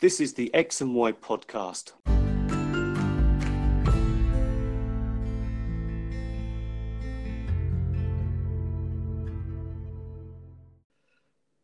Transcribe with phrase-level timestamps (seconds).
[0.00, 1.90] This is the X and Y podcast.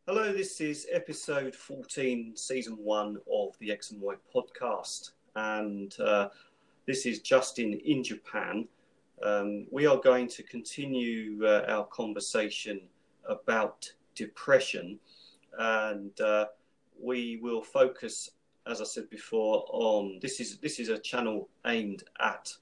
[0.08, 5.12] Hello, this is episode 14, season one of the X and Y podcast.
[5.36, 6.30] And uh,
[6.88, 8.66] this is Justin in Japan.
[9.22, 12.80] Um, we are going to continue uh, our conversation
[13.28, 14.98] about depression.
[15.56, 16.46] And uh,
[17.00, 18.30] we will focus,
[18.66, 22.52] as I said before, on this is this is a channel aimed at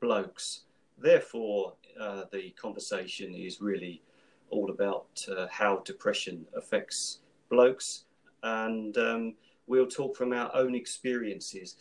[0.00, 0.62] blokes.
[0.98, 4.02] Therefore, uh, the conversation is really
[4.50, 8.04] all about uh, how depression affects blokes,
[8.42, 9.34] and um,
[9.66, 11.76] we'll talk from our own experiences.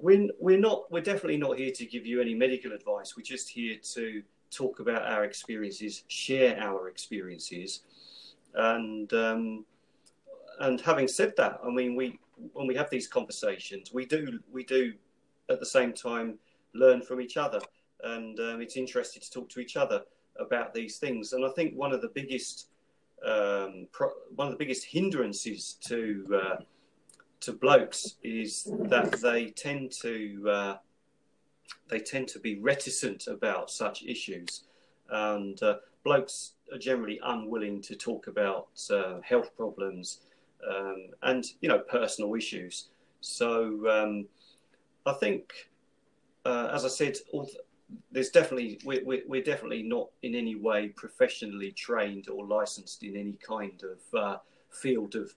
[0.00, 3.16] We're, we're not we're definitely not here to give you any medical advice.
[3.16, 7.80] We're just here to talk about our experiences, share our experiences,
[8.54, 9.64] and um,
[10.60, 12.18] and having said that, I mean, we
[12.52, 14.94] when we have these conversations, we do we do
[15.50, 16.38] at the same time
[16.74, 17.60] learn from each other,
[18.02, 20.02] and um, it's interesting to talk to each other
[20.38, 21.32] about these things.
[21.32, 22.68] And I think one of the biggest
[23.24, 26.56] um, pro- one of the biggest hindrances to uh,
[27.40, 30.76] to blokes is that they tend to uh,
[31.88, 34.64] they tend to be reticent about such issues,
[35.10, 40.20] and uh, blokes are generally unwilling to talk about uh, health problems
[40.68, 42.88] um, and you know personal issues.
[43.20, 44.26] So um,
[45.06, 45.52] I think,
[46.44, 47.16] uh, as I said,
[48.10, 53.38] there's definitely we're, we're, definitely not in any way professionally trained or licensed in any
[53.46, 54.38] kind of uh,
[54.70, 55.34] field of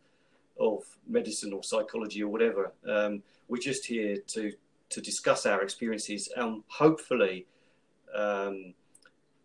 [0.60, 2.72] of medicine or psychology or whatever.
[2.88, 4.54] Um, we're just here to
[4.90, 7.46] to discuss our experiences and hopefully
[8.16, 8.74] um,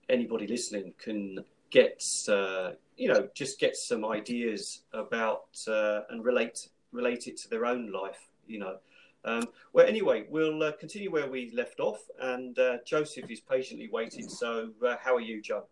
[0.09, 2.73] anybody listening can get uh,
[3.03, 7.91] you know just get some ideas about uh, and relate relate it to their own
[7.91, 8.77] life you know.
[9.25, 13.89] Um, well anyway we'll uh, continue where we left off and uh, joseph is patiently
[13.93, 15.65] waiting so uh, how are you joe?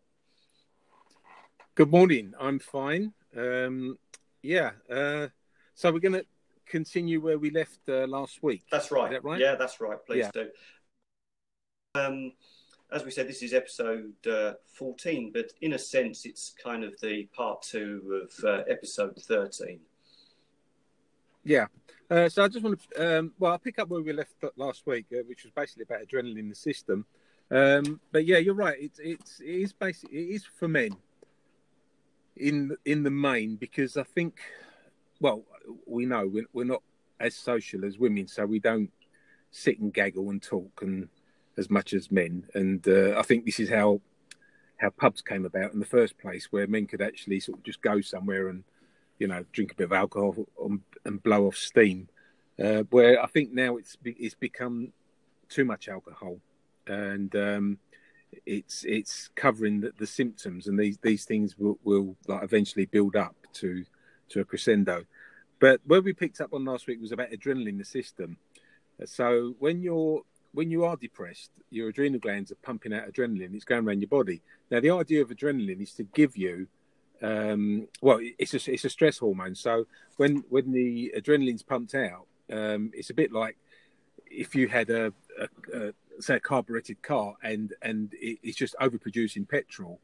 [1.76, 2.34] Good morning.
[2.38, 3.12] I'm fine.
[3.36, 3.96] Um,
[4.42, 5.28] yeah uh,
[5.76, 6.26] so we're going to
[6.66, 8.64] continue where we left last week.
[8.72, 9.10] That's right.
[9.12, 9.40] that right?
[9.40, 9.98] Yeah that's right.
[10.04, 10.42] Please yeah.
[10.42, 10.48] do.
[11.94, 12.32] Um,
[12.92, 16.98] as we said, this is episode uh, 14, but in a sense, it's kind of
[17.00, 19.80] the part two of uh, episode 13.
[21.44, 21.66] Yeah.
[22.10, 24.86] Uh, so I just want to, um, well, I'll pick up where we left last
[24.86, 27.06] week, uh, which was basically about adrenaline in the system.
[27.50, 28.76] Um, but yeah, you're right.
[28.78, 30.90] It's it's it is basically it is for men
[32.36, 34.38] in in the main because I think,
[35.20, 35.42] well,
[35.86, 36.82] we know we're, we're not
[37.18, 38.90] as social as women, so we don't
[39.50, 41.08] sit and gaggle and talk and
[41.60, 42.46] as much as men.
[42.54, 44.00] And uh, I think this is how
[44.78, 47.82] how pubs came about in the first place, where men could actually sort of just
[47.82, 48.64] go somewhere and
[49.18, 50.34] you know drink a bit of alcohol
[50.64, 52.08] and, and blow off steam.
[52.58, 54.92] Uh, where I think now it's it's become
[55.48, 56.40] too much alcohol,
[56.86, 57.78] and um,
[58.46, 63.16] it's it's covering the, the, symptoms, and these these things will, will like eventually build
[63.16, 63.84] up to
[64.30, 65.04] to a crescendo.
[65.58, 68.38] But where we picked up on last week was about adrenaline in the system.
[69.04, 73.54] So when you're when you are depressed, your adrenal glands are pumping out adrenaline.
[73.54, 74.42] It's going around your body.
[74.70, 76.66] Now, the idea of adrenaline is to give you,
[77.22, 79.54] um, well, it's a, it's a stress hormone.
[79.54, 83.56] So when when the adrenaline's pumped out, um, it's a bit like
[84.30, 88.74] if you had a, a, a say a carbureted car and and it, it's just
[88.80, 90.00] overproducing petrol.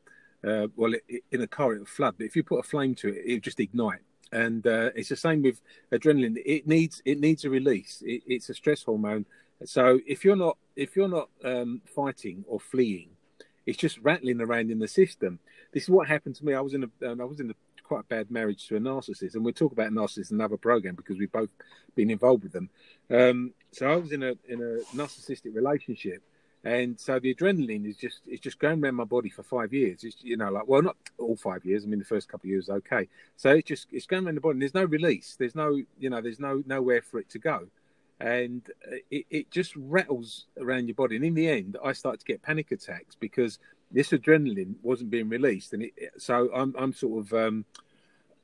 [0.46, 2.62] Uh, well, it, it, in a car it will flood, but if you put a
[2.62, 4.00] flame to it, it'll just ignite.
[4.32, 6.36] And uh, it's the same with adrenaline.
[6.44, 8.02] It needs it needs a release.
[8.04, 9.24] it's a stress hormone
[9.64, 13.10] so if you're not if you're not um, fighting or fleeing,
[13.64, 15.38] it's just rattling around in the system.
[15.72, 16.54] This is what happened to me.
[16.54, 19.44] I was in a I was in a quite bad marriage to a narcissist, and
[19.44, 21.50] we'll talk about narcissists in another program because we've both
[21.94, 22.68] been involved with them.
[23.10, 26.22] Um, so I was in a in a narcissistic relationship,
[26.64, 30.04] and so the adrenaline is just it's just going around my body for five years.
[30.04, 31.84] It's you know like well not all five years.
[31.84, 33.08] I mean the first couple of years okay.
[33.36, 34.58] So it's just it's going around the body.
[34.58, 35.36] There's no release.
[35.38, 37.68] There's no you know there's no nowhere for it to go
[38.20, 41.16] and uh, it, it just rattles around your body.
[41.16, 43.58] And in the end, I started to get panic attacks because
[43.90, 47.64] this adrenaline wasn't being released, and it, so I'm I'm sort of um,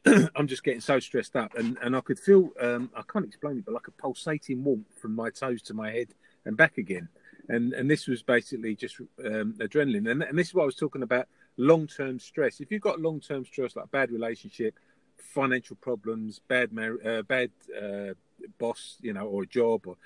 [0.36, 3.58] I'm just getting so stressed up, and and I could feel um, I can't explain
[3.58, 6.08] it, but like a pulsating warmth from my toes to my head
[6.44, 7.08] and back again,
[7.48, 10.76] and and this was basically just um, adrenaline, and and this is what I was
[10.76, 11.26] talking about
[11.56, 12.60] long term stress.
[12.60, 14.74] If you've got long term stress like bad relationship,
[15.22, 18.14] financial problems, bad mar- uh, bad uh,
[18.58, 19.96] boss, you know, or a job, or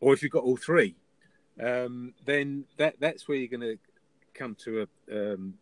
[0.00, 0.96] or if you've got all three,
[1.60, 3.78] um, then that that's where you're going to
[4.34, 5.54] come to a um,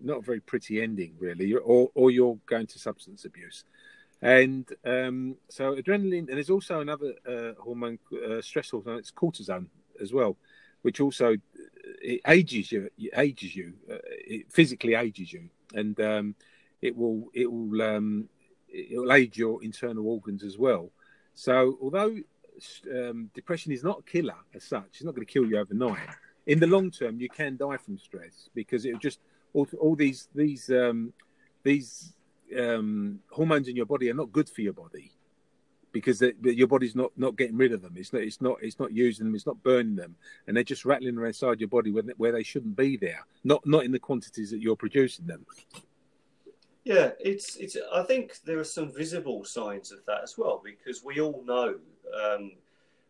[0.00, 3.64] not a very pretty ending, really, or or you're going to substance abuse.
[4.20, 8.98] And um, so adrenaline, and there's also another uh, hormone, uh, stress hormone.
[8.98, 9.66] It's cortisone
[10.00, 10.36] as well,
[10.82, 11.36] which also
[12.00, 16.34] it ages you, it ages you, uh, it physically ages you, and um,
[16.80, 18.28] it will it will um,
[18.72, 20.90] it will age your internal organs as well.
[21.34, 22.16] So although
[22.90, 26.08] um, depression is not a killer as such, it's not going to kill you overnight.
[26.46, 29.20] In the long term, you can die from stress because it just
[29.52, 31.12] all, all these these um,
[31.62, 32.14] these
[32.58, 35.12] um, hormones in your body are not good for your body
[35.92, 37.94] because they, your body's not not getting rid of them.
[37.96, 39.34] It's not it's not it's not using them.
[39.34, 40.16] It's not burning them,
[40.46, 43.24] and they're just rattling around inside your body where, where they shouldn't be there.
[43.44, 45.46] Not not in the quantities that you're producing them.
[46.84, 47.76] Yeah, it's it's.
[47.92, 51.76] I think there are some visible signs of that as well because we all know
[52.24, 52.52] um,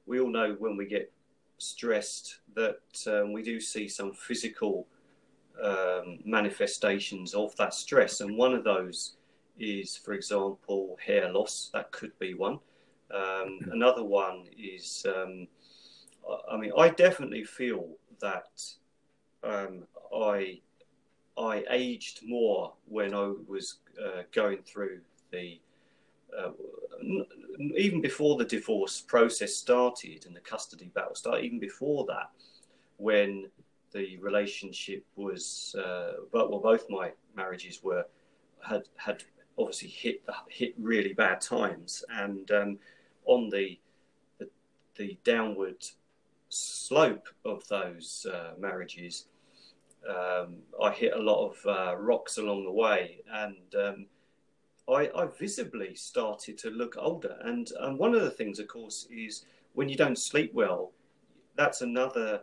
[0.06, 1.10] we all know when we get
[1.58, 4.86] stressed that um, we do see some physical
[5.62, 9.14] um, manifestations of that stress, and one of those
[9.58, 11.70] is, for example, hair loss.
[11.72, 12.58] That could be one.
[13.12, 13.72] Um, mm-hmm.
[13.72, 15.46] another one is, um,
[16.50, 17.88] I mean, I definitely feel
[18.20, 18.62] that
[19.44, 19.84] um,
[20.14, 20.60] I
[21.38, 25.00] I aged more when I was uh, going through
[25.30, 25.60] the
[26.38, 26.50] uh,
[27.76, 32.30] even before the divorce process started and the custody battle started, even before that,
[32.96, 33.50] when
[33.92, 38.06] the relationship was, uh, but well, both my marriages were
[38.66, 39.22] had had
[39.58, 42.78] obviously hit hit really bad times, and um,
[43.26, 43.78] on the,
[44.38, 44.48] the,
[44.96, 45.84] the downward
[46.48, 49.26] slope of those uh, marriages,
[50.08, 54.06] um, I hit a lot of uh, rocks along the way, and um,
[54.88, 57.36] I, I, visibly started to look older.
[57.42, 59.44] And, and one of the things, of course, is
[59.74, 60.92] when you don't sleep well,
[61.56, 62.42] that's another.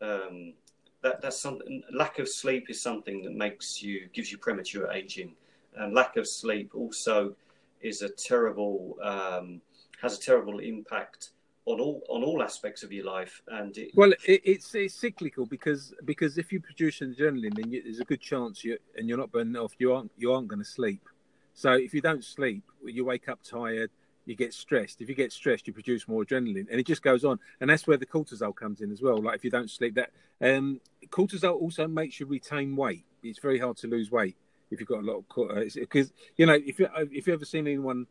[0.00, 0.54] Um,
[1.02, 1.82] that, that's something.
[1.92, 5.34] Lack of sleep is something that makes you gives you premature aging,
[5.76, 7.34] and lack of sleep also
[7.80, 9.60] is a terrible um,
[10.00, 11.30] has a terrible impact
[11.66, 13.42] on all on all aspects of your life.
[13.48, 13.90] And it...
[13.94, 18.04] well, it, it's it's cyclical because because if you produce adrenaline, then you, there's a
[18.04, 19.72] good chance you and you're not burning off.
[19.78, 21.08] You aren't you aren't going to sleep.
[21.54, 23.90] So if you don't sleep, you wake up tired.
[24.26, 25.02] You get stressed.
[25.02, 27.38] If you get stressed, you produce more adrenaline, and it just goes on.
[27.60, 29.20] And that's where the cortisol comes in as well.
[29.22, 33.04] Like if you don't sleep, that um, cortisol also makes you retain weight.
[33.22, 34.36] It's very hard to lose weight
[34.70, 37.44] if you've got a lot of because uh, you know if you if you ever
[37.44, 38.06] seen anyone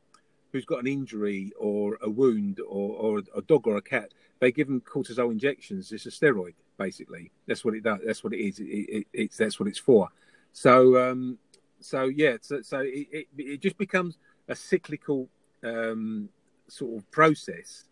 [0.53, 4.51] who's got an injury or a wound or, or a dog or a cat, they
[4.51, 5.91] give them cortisol injections.
[5.91, 7.31] It's a steroid, basically.
[7.47, 7.99] That's what it does.
[8.05, 8.59] That's what it is.
[8.59, 10.09] It, it, it's that's what it's for.
[10.53, 11.39] So, um,
[11.79, 12.37] so yeah.
[12.39, 15.27] So, so it, it, just becomes a cyclical
[15.63, 16.29] um,
[16.67, 17.85] sort of process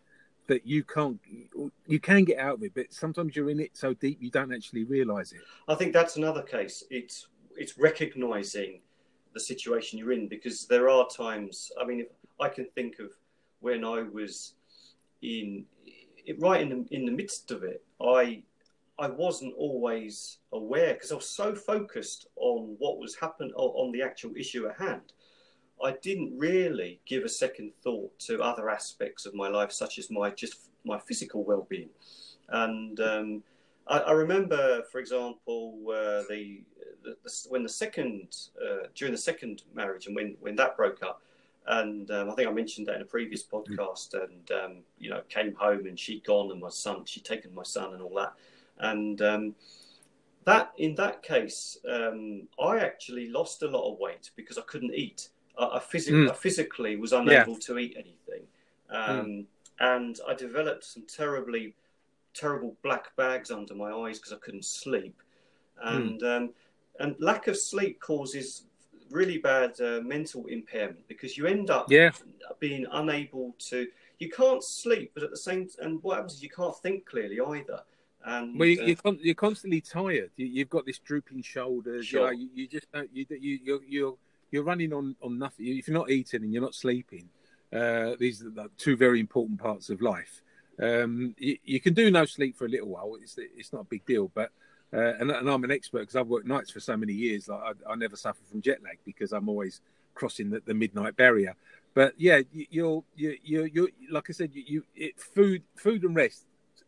[0.47, 1.19] that you can't
[1.87, 4.53] you can get out of it, but sometimes you're in it so deep you don't
[4.53, 5.41] actually realise it.
[5.67, 6.83] I think that's another case.
[6.91, 7.27] It's
[7.57, 8.81] it's recognizing
[9.33, 11.71] the situation you're in because there are times.
[11.81, 12.05] I mean,
[12.41, 13.11] I can think of
[13.59, 14.53] when I was
[15.21, 15.65] in
[16.39, 17.83] right in the in the midst of it.
[18.01, 18.43] I
[18.99, 24.01] I wasn't always aware because I was so focused on what was happening on the
[24.01, 25.13] actual issue at hand.
[25.83, 30.11] I didn't really give a second thought to other aspects of my life, such as
[30.11, 31.89] my just my physical well-being.
[32.49, 33.43] And um,
[33.87, 36.61] I, I, remember, for example, uh, the
[37.03, 41.01] the, the, when the second uh, during the second marriage and when when that broke
[41.01, 41.21] up,
[41.67, 44.13] and um, I think I mentioned that in a previous podcast.
[44.13, 47.63] And um, you know, came home and she'd gone, and my son, she'd taken my
[47.63, 48.33] son, and all that.
[48.79, 49.55] And um,
[50.45, 54.95] that in that case, um, I actually lost a lot of weight because I couldn't
[54.95, 55.29] eat.
[55.57, 56.29] I, I, phys- mm.
[56.29, 57.59] I physically was unable yeah.
[57.59, 58.47] to eat anything,
[58.91, 59.45] mm.
[59.79, 61.75] and I developed some terribly
[62.33, 65.21] terrible black bags under my eyes because I couldn't sleep,
[65.85, 65.95] mm.
[65.95, 66.49] and mm
[66.99, 68.63] and lack of sleep causes
[69.11, 72.11] really bad uh, mental impairment because you end up yeah.
[72.59, 73.87] being unable to
[74.19, 77.39] you can't sleep but at the same and what happens is you can't think clearly
[77.39, 77.81] either.
[78.23, 80.29] And well you, are uh, you're constantly tired.
[80.35, 82.31] You, have got this drooping shoulders sure.
[82.31, 84.17] you, know, you, you just don't you, you you're, you're
[84.51, 85.67] you're running on on nothing.
[85.67, 87.29] If you're not eating and you're not sleeping
[87.73, 90.41] uh, these are the two very important parts of life.
[90.81, 93.15] Um, you, you, can do no sleep for a little while.
[93.21, 94.51] It's it's not a big deal but
[94.93, 97.47] uh, and, and, I'm an expert because I've worked nights for so many years.
[97.47, 99.79] Like I, I, never suffer from jet lag because I'm always
[100.15, 101.55] crossing the, the midnight barrier.
[101.93, 106.03] But yeah, you, are you you you like I said, you, you it, food food
[106.03, 106.45] and rest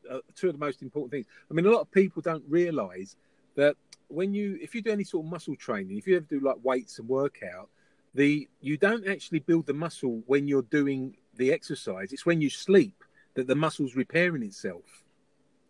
[0.09, 1.25] are two of the most important things.
[1.49, 3.15] I mean, a lot of people don't realise
[3.55, 3.75] that
[4.07, 6.57] when you if you do any sort of muscle training, if you ever do like
[6.63, 7.69] weights and workout,
[8.13, 12.13] the you don't actually build the muscle when you're doing the exercise.
[12.13, 13.03] It's when you sleep
[13.35, 15.02] that the muscle's repairing itself.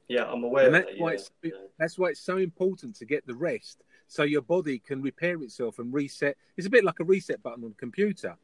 [0.08, 0.66] Yeah, I'm aware.
[0.66, 1.16] And that's that, why yeah.
[1.16, 1.32] it's
[1.80, 5.80] that's why it's so important to get the rest, so your body can repair itself
[5.80, 6.36] and reset.
[6.58, 8.38] It's a bit like a reset button on a computer.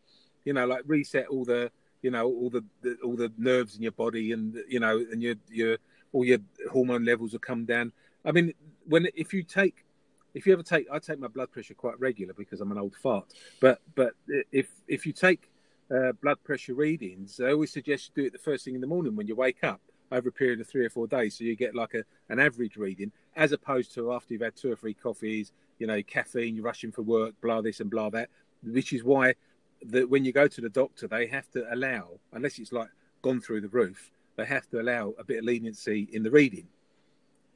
[0.45, 3.81] you know, like reset all the, you know, all the, the all the nerves in
[3.81, 5.77] your body, and you know, and your your
[6.13, 6.39] all your
[6.71, 7.91] hormone levels will come down.
[8.25, 8.53] I mean,
[8.87, 9.85] when if you take
[10.33, 12.95] if you ever take I take my blood pressure quite regular because I'm an old
[12.95, 13.33] fart.
[13.59, 14.13] But but
[14.51, 15.51] if if you take
[15.93, 18.87] uh, blood pressure readings, I always suggest you do it the first thing in the
[18.87, 21.55] morning when you wake up over a period of three or four days, so you
[21.55, 24.93] get like a an average reading, as opposed to after you've had two or three
[24.93, 28.29] coffees, you know, caffeine, you're rushing for work, blah this and blah that.
[28.63, 29.35] Which is why
[29.83, 32.89] that when you go to the doctor, they have to allow, unless it's like
[33.21, 36.67] gone through the roof, they have to allow a bit of leniency in the reading.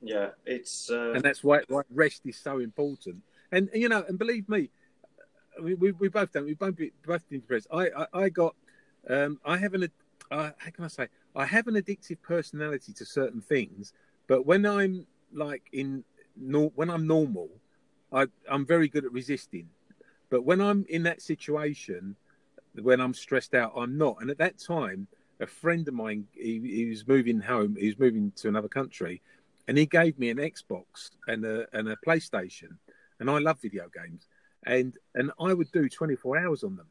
[0.01, 1.11] Yeah, it's uh...
[1.11, 3.17] and that's why, why rest is so important.
[3.51, 4.69] And, you know, and believe me,
[5.61, 6.45] we, we, we both don't.
[6.45, 7.67] We both be, both been depressed.
[7.71, 8.55] I, I, I got,
[9.09, 9.89] um, I have an,
[10.31, 11.07] uh, how can I say?
[11.35, 13.93] I have an addictive personality to certain things,
[14.27, 16.03] but when I'm like in,
[16.35, 17.49] no, when I'm normal,
[18.11, 19.69] I, I'm very good at resisting.
[20.29, 22.15] But when I'm in that situation,
[22.81, 24.17] when I'm stressed out, I'm not.
[24.21, 25.07] And at that time,
[25.39, 27.75] a friend of mine, he, he was moving home.
[27.79, 29.21] He was moving to another country,
[29.67, 32.77] and he gave me an Xbox and a and a PlayStation,
[33.19, 34.27] and I love video games,
[34.65, 36.87] and and I would do 24 hours on them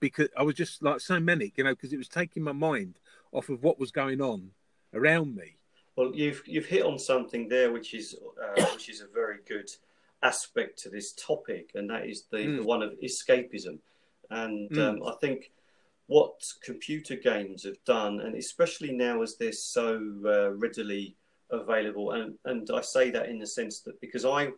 [0.00, 2.98] because I was just like so manic, you know, because it was taking my mind
[3.32, 4.50] off of what was going on
[4.94, 5.56] around me.
[5.96, 9.70] Well, you've you've hit on something there, which is uh, which is a very good
[10.22, 12.56] aspect to this topic, and that is the, mm.
[12.58, 13.78] the one of escapism.
[14.30, 14.78] And mm.
[14.78, 15.50] um, I think
[16.06, 21.16] what computer games have done, and especially now as they're so uh, readily
[21.50, 22.12] available.
[22.12, 24.52] And and I say that in the sense that because I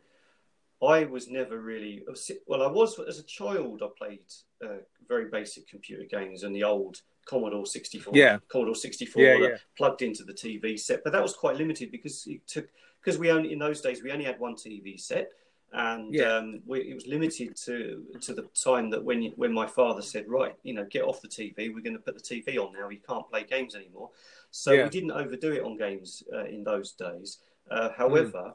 [0.82, 2.02] I was never really
[2.46, 2.62] well.
[2.62, 3.82] I was as a child.
[3.82, 4.20] I played
[4.64, 7.00] uh, very basic computer games and the old
[7.30, 8.12] Commodore 64.
[8.16, 9.48] Yeah, Commodore 64 yeah, yeah.
[9.76, 12.68] plugged into the TV set, but that was quite limited because it took
[13.00, 15.30] because we only in those days we only had one TV set,
[15.72, 16.24] and yeah.
[16.24, 20.24] um, we, it was limited to to the time that when when my father said,
[20.26, 22.88] right, you know, get off the TV, we're going to put the TV on now.
[22.88, 24.10] You can't play games anymore.
[24.50, 24.82] So yeah.
[24.82, 27.38] we didn't overdo it on games uh, in those days.
[27.70, 28.54] Uh, however,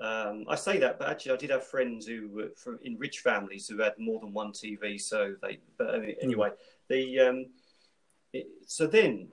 [0.00, 0.30] mm.
[0.30, 3.18] um, I say that, but actually, I did have friends who were from in rich
[3.18, 5.00] families who had more than one TV.
[5.00, 6.14] So they, but mm.
[6.22, 6.54] anyway, mm.
[6.88, 7.46] the um,
[8.66, 9.28] so then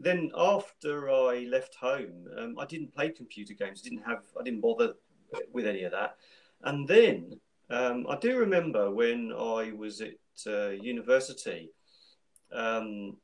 [0.00, 3.80] then after I left home, um, I didn't play computer games.
[3.80, 4.94] Didn't have I didn't bother
[5.52, 6.16] with any of that.
[6.62, 7.40] And then
[7.70, 10.14] um, I do remember when I was at
[10.46, 11.70] uh, university,
[12.52, 13.16] um,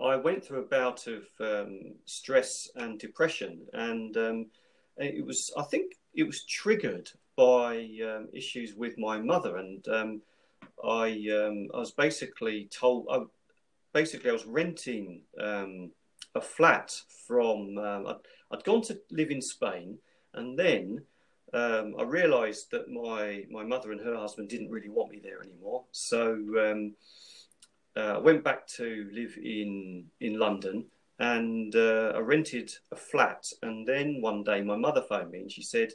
[0.00, 4.46] I went through a bout of um, stress and depression, and um,
[4.96, 9.84] it was I think it was triggered by um, issues with my mother, and
[10.84, 13.20] I I was basically told I,
[13.92, 16.94] basically I was renting a flat
[17.26, 18.16] from I'd,
[18.52, 19.98] I'd gone to live in Spain,
[20.34, 21.02] and then
[21.52, 25.42] um, I realised that my my mother and her husband didn't really want me there
[25.42, 25.84] anymore.
[25.90, 26.94] So um,
[27.96, 30.86] uh, I went back to live in in London,
[31.18, 33.46] and uh, I rented a flat.
[33.62, 35.92] And then one day, my mother phoned me, and she said,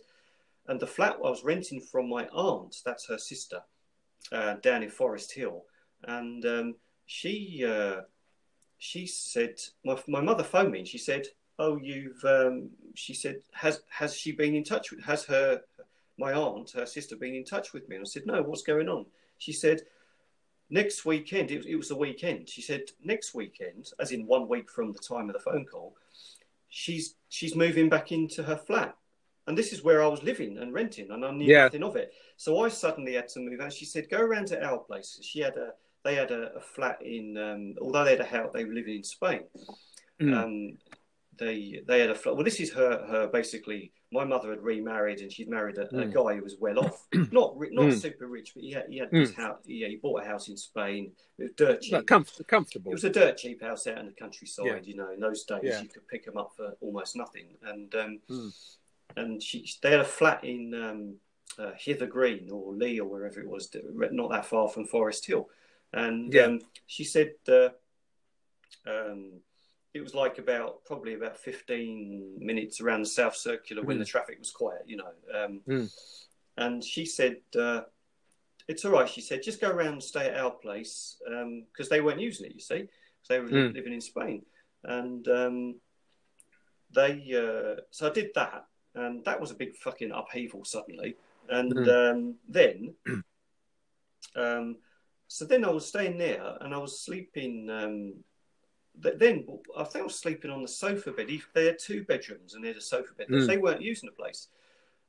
[0.68, 3.62] "And the flat I was renting from my aunt, that's her sister,
[4.32, 5.64] uh, down in Forest Hill,
[6.04, 8.02] and um, she." Uh,
[8.78, 11.26] she said, my, my mother phoned me and she said,
[11.58, 15.62] oh, you've, um, she said, has, has she been in touch with, has her,
[16.20, 17.96] my aunt, her sister been in touch with me?
[17.96, 19.06] And I said, no, what's going on?
[19.38, 19.82] She said,
[20.70, 22.50] next weekend, it, it was the weekend.
[22.50, 25.96] She said, next weekend, as in one week from the time of the phone call,
[26.68, 28.96] she's, she's moving back into her flat.
[29.48, 31.64] And this is where I was living and renting, and I knew yeah.
[31.64, 32.12] nothing of it.
[32.36, 33.60] So I suddenly had to move.
[33.60, 35.74] And she said, "Go around to our place." She had a,
[36.06, 38.98] they had a, a flat in, um, although they had a house, they were living
[38.98, 39.42] in Spain.
[40.22, 40.44] Mm.
[40.44, 40.78] Um,
[41.38, 42.36] they they had a flat.
[42.36, 42.46] well.
[42.46, 43.92] This is her her basically.
[44.12, 46.04] My mother had remarried, and she'd married a, mm.
[46.04, 48.00] a guy who was well off, not not mm.
[48.00, 49.20] super rich, but he had he had mm.
[49.20, 49.58] his house.
[49.66, 51.12] Yeah, he bought a house in Spain.
[51.38, 52.92] It was dirt cheap, comf- comfortable.
[52.92, 54.66] It was a dirt cheap house out in the countryside.
[54.68, 54.80] Yeah.
[54.84, 55.82] You know, in those days yeah.
[55.82, 57.48] you could pick them up for almost nothing.
[57.64, 58.54] And um, mm.
[59.18, 61.16] and she they had a flat in um,
[61.60, 65.50] uh, Hither Green or Lee or wherever it was, not that far from Forest Hill.
[65.96, 66.44] And yeah.
[66.44, 67.34] um, she said.
[67.48, 67.70] Uh,
[68.88, 69.42] um,
[69.96, 73.86] it was like about probably about 15 minutes around the South Circular mm.
[73.86, 74.10] when the hmm.
[74.10, 75.12] traffic was quiet, you know.
[75.34, 75.90] Um, mm.
[76.58, 77.82] And she said, uh,
[78.68, 79.08] It's all right.
[79.08, 82.48] She said, Just go around and stay at our place because um, they weren't using
[82.48, 82.90] it, you see.
[83.30, 83.74] They were mm.
[83.74, 84.44] living in Spain.
[84.84, 85.76] And um,
[86.94, 88.66] they, uh, so I did that.
[88.96, 91.16] And that was a big fucking upheaval suddenly.
[91.50, 91.90] And hmm.
[91.90, 92.96] um, then,
[94.36, 94.78] um,
[95.28, 98.14] so then I was staying there and I was sleeping um,
[98.98, 99.46] then
[99.78, 101.28] I think I was sleeping on the sofa bed.
[101.54, 103.28] They had two bedrooms and they had a sofa bed.
[103.28, 103.48] Mm.
[103.48, 104.48] They weren't using the place.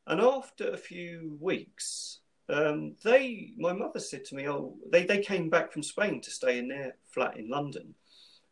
[0.08, 5.20] And after a few weeks, um, they, my mother said to me, "Oh, they, they
[5.20, 7.94] came back from Spain to stay in their flat in London,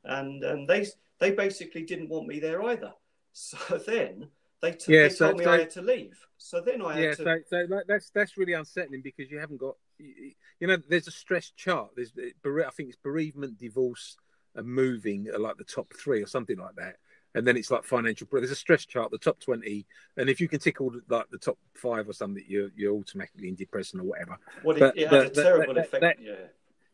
[0.05, 0.87] and um, they
[1.21, 2.93] they basically didn't want me there either.
[3.37, 4.29] So then
[4.63, 6.17] they, t- Yeah, they so- told me so- I had to leave.
[6.39, 7.17] So then I had yeah, to.
[7.17, 11.51] so, so that's that's really unsettling because you haven't got, you know, there's a stress
[11.57, 11.91] chart.
[11.97, 14.17] There's, I think it's bereavement, divorce,
[14.55, 16.97] and moving are like the top three or something like that.
[17.37, 18.29] And then it's like financial.
[18.31, 19.87] There's a stress chart, the top twenty,
[20.17, 22.95] and if you can tick all the, like the top five or something, you're you're
[22.95, 24.39] automatically in depression or whatever.
[24.63, 26.01] Well, it, But- it had but a terrible that- effect.
[26.03, 26.33] that- yeah.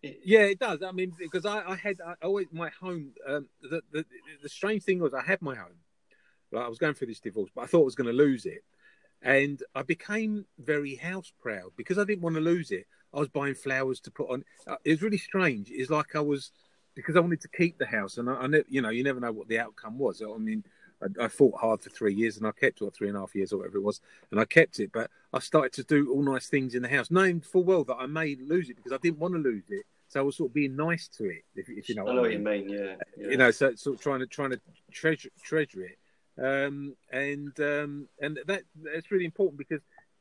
[0.03, 0.83] It, Yeah, it does.
[0.83, 3.11] I mean, because I, I had I always my home.
[3.29, 4.07] Um, the, the
[4.43, 5.77] the strange thing was I had my home.
[6.53, 8.47] Like I was going through this divorce, but I thought I was going to lose
[8.47, 8.65] it,
[9.23, 12.87] and I became very house proud because I didn't want to lose it.
[13.13, 14.45] I was buying flowers to put on.
[14.67, 15.71] Uh, It was really strange.
[15.71, 16.53] It's like I was
[16.95, 19.21] because I wanted to keep the house, and I, I ne- you know, you never
[19.21, 20.23] know what the outcome was.
[20.23, 20.65] I mean.
[21.03, 23.21] I, I fought hard for three years, and I kept it, or three and a
[23.21, 24.91] half years, or whatever it was, and I kept it.
[24.93, 27.97] But I started to do all nice things in the house, knowing full well that
[27.97, 29.87] I may lose it because I didn't want to lose it.
[30.09, 32.03] So I was sort of being nice to it, if, if you know.
[32.03, 32.67] I what know I what you mean.
[32.67, 32.79] mean.
[32.79, 32.95] Yeah.
[33.17, 33.29] yeah.
[33.31, 34.61] You know, so sort of trying to trying to
[34.93, 35.97] treasure treasure it,
[36.39, 39.81] um, and um, and that that's really important because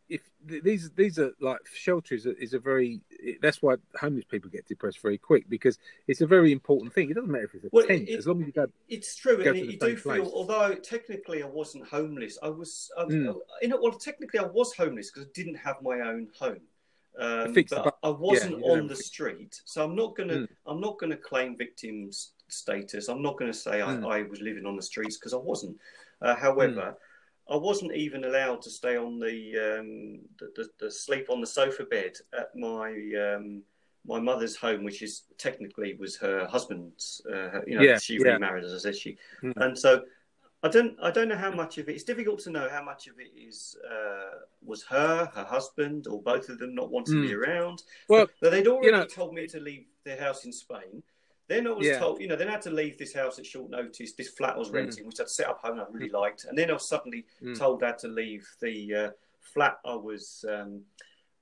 [0.10, 3.00] if these these are like shelter is a, is a very
[3.42, 7.12] that's why homeless people get depressed very quick because it's a very important thing.
[7.12, 8.66] It doesn't matter if it's a Well, tent it- as long as you go.
[8.88, 10.16] It's true, go and you do same feel.
[10.24, 10.30] place.
[10.34, 12.90] Although technically I wasn't homeless, I was.
[12.98, 13.36] I was Mm.
[13.62, 16.62] you know, well, technically I was homeless because I didn't have my own home.
[17.20, 20.36] Um, but I wasn't yeah, on the street, so I'm not gonna.
[20.40, 20.48] Mm.
[20.66, 23.10] I'm not gonna claim victims status.
[23.10, 24.06] I'm not gonna say Mm.
[24.06, 25.78] I, I was living on the streets because I wasn't.
[26.22, 26.96] Uh, however.
[27.52, 31.48] I wasn't even allowed to stay on the, um, the, the the sleep on the
[31.48, 33.64] sofa bed at my um,
[34.06, 37.22] my mother's home, which is technically was her husband's.
[37.28, 38.34] Uh, you know, Yeah, she yeah.
[38.34, 39.54] remarried, as I said, she Mm.
[39.58, 40.04] and so
[40.62, 41.94] I don't I don't know how much of it.
[41.96, 46.22] It's difficult to know how much of it is uh, was her, her husband, or
[46.22, 47.84] both of them not wanting to be around.
[48.10, 51.02] Well, but they'd already know- told me to leave their house in Spain.
[51.48, 51.98] Then I was Yeah.
[51.98, 54.14] told, you know, then I had to leave this house at short notice.
[54.14, 54.74] This flat I was Mm.
[54.76, 56.44] renting, which I'd set up home, and I really liked.
[56.46, 57.58] And then I was suddenly Mm.
[57.58, 60.46] told I had to leave the uh, flat I was.
[60.48, 60.86] Um,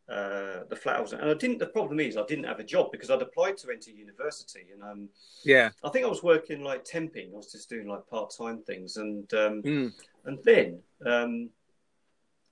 [0.10, 1.60] uh, the flat I was, and I didn't.
[1.60, 4.82] The problem is, I didn't have a job because I'd applied to enter university, and
[4.84, 5.10] um,
[5.43, 7.34] yeah, I think I was working like temping.
[7.34, 9.93] I was just doing like part time things, and um, mm.
[10.26, 11.50] and then um,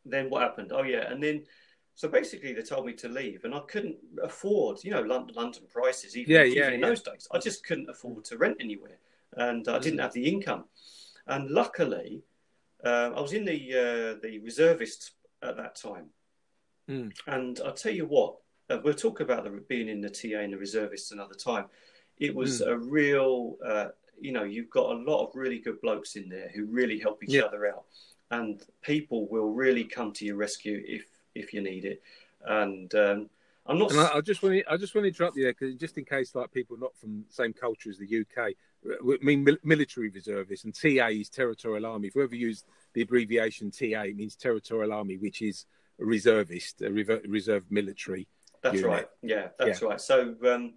[0.05, 0.71] then what happened?
[0.73, 1.45] Oh yeah, and then
[1.95, 5.63] so basically they told me to leave, and I couldn't afford, you know, London, London
[5.71, 6.17] prices.
[6.17, 6.87] Even, Yeah, yeah, in yeah.
[6.87, 8.97] those days, I just couldn't afford to rent anywhere,
[9.37, 10.03] and I didn't Mm.
[10.03, 10.65] have the income.
[11.25, 12.21] And luckily,
[12.83, 16.09] uh, I was in the uh, the reservists at that time,
[16.89, 17.11] Mm.
[17.27, 18.35] and I'll tell you what,
[18.69, 21.65] uh, we'll talk about the being in the TA and the reservists another time.
[22.19, 22.67] It was Mm.
[22.67, 26.49] a real, uh, you know, you've got a lot of really good blokes in there
[26.53, 27.41] who really help each Yeah.
[27.43, 27.85] other out,
[28.31, 32.01] and people will really come to your rescue if if you need it.
[32.45, 33.29] And um,
[33.65, 33.91] I'm not.
[33.91, 35.97] And I, I just want to, I just want to interrupt you there because just
[35.97, 38.53] in case like people not from the same culture as the UK,
[38.85, 42.07] I mean mil- military reservists and TA is territorial army.
[42.07, 45.65] If we ever use the abbreviation TA, it means territorial army, which is
[45.97, 48.27] reservist, a reserve military.
[48.61, 48.89] That's unit.
[48.89, 49.07] right.
[49.21, 50.01] Yeah, that's right.
[50.01, 50.73] So um,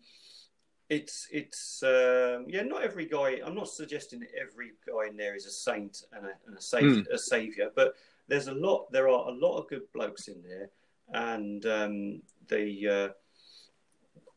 [0.89, 2.63] it's it's um, yeah.
[2.63, 3.41] Not every guy.
[3.45, 6.61] I'm not suggesting that every guy in there is a saint and a, and a,
[6.61, 7.95] sav- a savior, but
[8.27, 8.93] there's a lot.
[8.93, 10.71] There are a lot of good blokes in there,
[11.13, 12.89] and um, the.
[12.89, 13.09] Uh,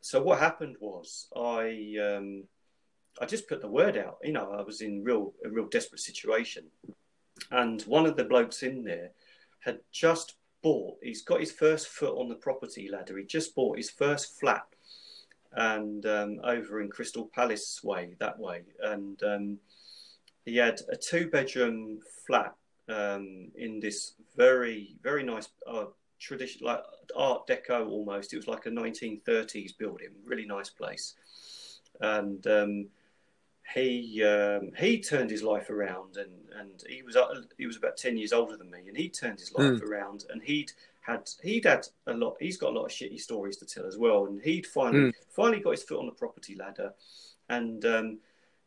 [0.00, 2.44] so what happened was I um,
[3.20, 4.18] I just put the word out.
[4.22, 6.64] You know, I was in real a real desperate situation,
[7.50, 9.10] and one of the blokes in there
[9.60, 10.98] had just bought.
[11.02, 13.18] He's got his first foot on the property ladder.
[13.18, 14.66] He just bought his first flat,
[15.52, 19.58] and um, over in Crystal Palace way that way, and um,
[20.44, 22.54] he had a two-bedroom flat
[22.88, 25.86] um, in this very very nice uh,
[26.18, 26.82] tradition like
[27.16, 28.32] Art Deco almost.
[28.32, 31.14] It was like a 1930s building, really nice place,
[32.00, 32.46] and.
[33.74, 37.96] He um, he turned his life around and, and he was uh, he was about
[37.96, 39.82] ten years older than me and he turned his life Mm.
[39.82, 43.56] around and he'd had he'd had a lot he's got a lot of shitty stories
[43.58, 45.12] to tell as well and he'd finally Mm.
[45.30, 46.92] finally got his foot on the property ladder
[47.48, 48.18] and um,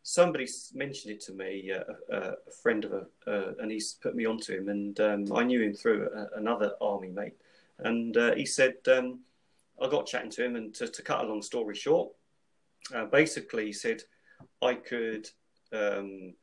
[0.03, 4.15] somebody mentioned it to me uh, a, a friend of a uh, and he's put
[4.15, 7.35] me onto him and um, I knew him through a, another army mate
[7.79, 9.19] and uh, he said um,
[9.81, 12.11] I got chatting to him and to, to cut a long story short
[12.93, 14.03] uh, basically he said
[14.61, 15.29] I could
[15.73, 16.33] um,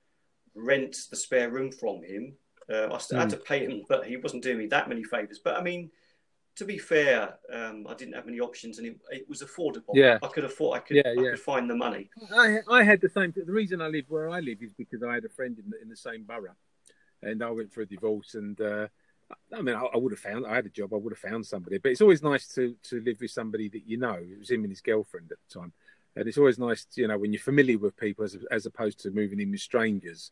[0.54, 2.34] rent the spare room from him.
[2.72, 3.32] Uh, I still had Mm.
[3.32, 5.38] to pay him, but he wasn't doing me that many favours.
[5.38, 5.90] But I mean,
[6.56, 9.94] to be fair, um, I didn't have many options, and it, it was affordable.
[9.94, 10.18] Yeah.
[10.22, 10.76] I could afford.
[10.78, 10.96] I could.
[10.96, 12.10] Yeah, I could find the money.
[12.34, 13.32] I, I had the same.
[13.34, 15.80] The reason I live where I live is because I had a friend in the,
[15.80, 16.56] in the same borough,
[17.22, 18.88] and I went for a divorce, and uh,
[19.52, 20.46] I mean, I, I, would have found.
[20.46, 20.92] I had a job.
[20.92, 21.78] I would have found somebody.
[21.78, 24.14] But it's always nice to to live with somebody that you know.
[24.14, 25.72] It was him and his girlfriend at the time,
[26.16, 29.10] and it's always nice, you know, when you're familiar with people as as opposed to
[29.10, 30.30] moving in with strangers.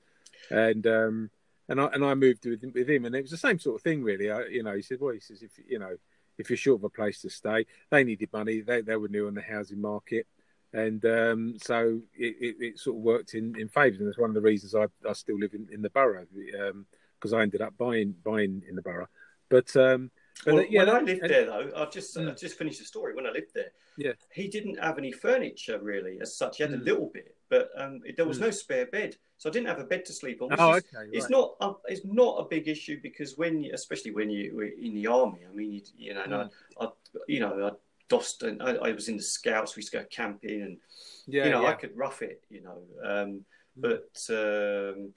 [0.51, 1.31] And um,
[1.69, 3.77] and I and I moved with him, with him, and it was the same sort
[3.77, 4.31] of thing, really.
[4.31, 5.97] I, you know, he said, well, he says, if you know,
[6.39, 8.61] if you're short of a place to stay, they needed money.
[8.61, 10.27] They they were new on the housing market
[10.73, 13.97] and um, so it, it, it, sort of worked in, in favour.
[13.99, 17.33] And that's one of the reasons I, I still live in, in the borough because
[17.33, 19.09] um, I ended up buying buying in the borough.
[19.49, 20.13] But, um,
[20.47, 22.31] well, yeah, when I lived and, there though, I've just mm.
[22.31, 23.15] I just finished the story.
[23.15, 26.59] When I lived there, yeah, he didn't have any furniture really as such.
[26.59, 26.81] He had mm.
[26.81, 28.43] a little bit, but um, there was mm.
[28.43, 30.51] no spare bed, so I didn't have a bed to sleep on.
[30.59, 30.97] Oh, is, okay.
[30.97, 31.09] Right.
[31.13, 34.65] It's not a, it's not a big issue because when you, especially when you were
[34.65, 36.51] in the army, I mean, you, you know, mm.
[36.81, 36.89] I, I,
[37.29, 37.71] you know, I
[38.11, 38.61] Doston.
[38.61, 39.77] I, I, was in the scouts.
[39.77, 40.79] We used to go camping, and
[41.27, 41.69] yeah, you know, yeah.
[41.69, 42.83] I could rough it, you know.
[43.05, 43.45] Um,
[43.77, 45.13] but um,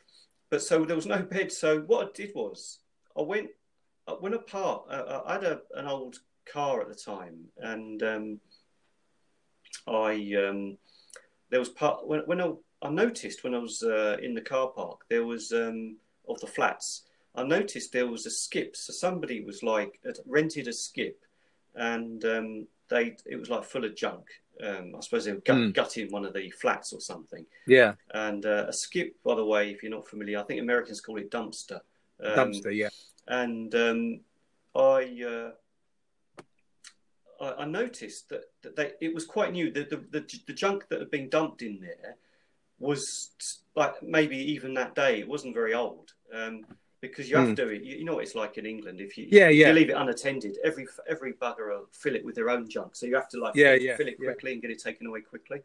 [0.49, 1.51] but so there was no bed.
[1.51, 2.79] So what I did was
[3.17, 3.49] I went
[4.19, 4.83] went apart.
[4.89, 8.39] Uh, I had a, an old car at the time, and um,
[9.87, 10.77] I um,
[11.49, 14.67] there was part when when I, I noticed when I was uh, in the car
[14.69, 17.03] park there was um, of the flats.
[17.35, 18.75] I noticed there was a skip.
[18.75, 21.19] So somebody was like rented a skip,
[21.75, 24.25] and um, they it was like full of junk.
[24.63, 25.73] Um, I suppose they were gut, mm.
[25.73, 27.43] gutting one of the flats or something.
[27.65, 27.93] Yeah.
[28.13, 31.17] And uh, a skip, by the way, if you're not familiar, I think Americans call
[31.17, 31.79] it dumpster.
[32.23, 32.89] Um, dumpster, yeah.
[33.27, 34.19] And um,
[34.75, 35.51] I, uh,
[37.43, 39.71] I, I noticed that, that they, it was quite new.
[39.71, 42.15] The, the, the the junk that had been dumped in there
[42.79, 43.31] was
[43.75, 46.13] like maybe even that day it wasn't very old.
[46.33, 46.65] Um,
[47.03, 47.55] because you have mm.
[47.57, 47.73] to.
[47.73, 49.01] You, you know what it's like in England.
[49.01, 49.67] If you yeah, yeah.
[49.67, 52.95] you leave it unattended, every every bugger will fill it with their own junk.
[52.95, 54.53] So you have to like yeah, fill, yeah, fill it quickly yeah.
[54.53, 55.61] and get it taken away quickly.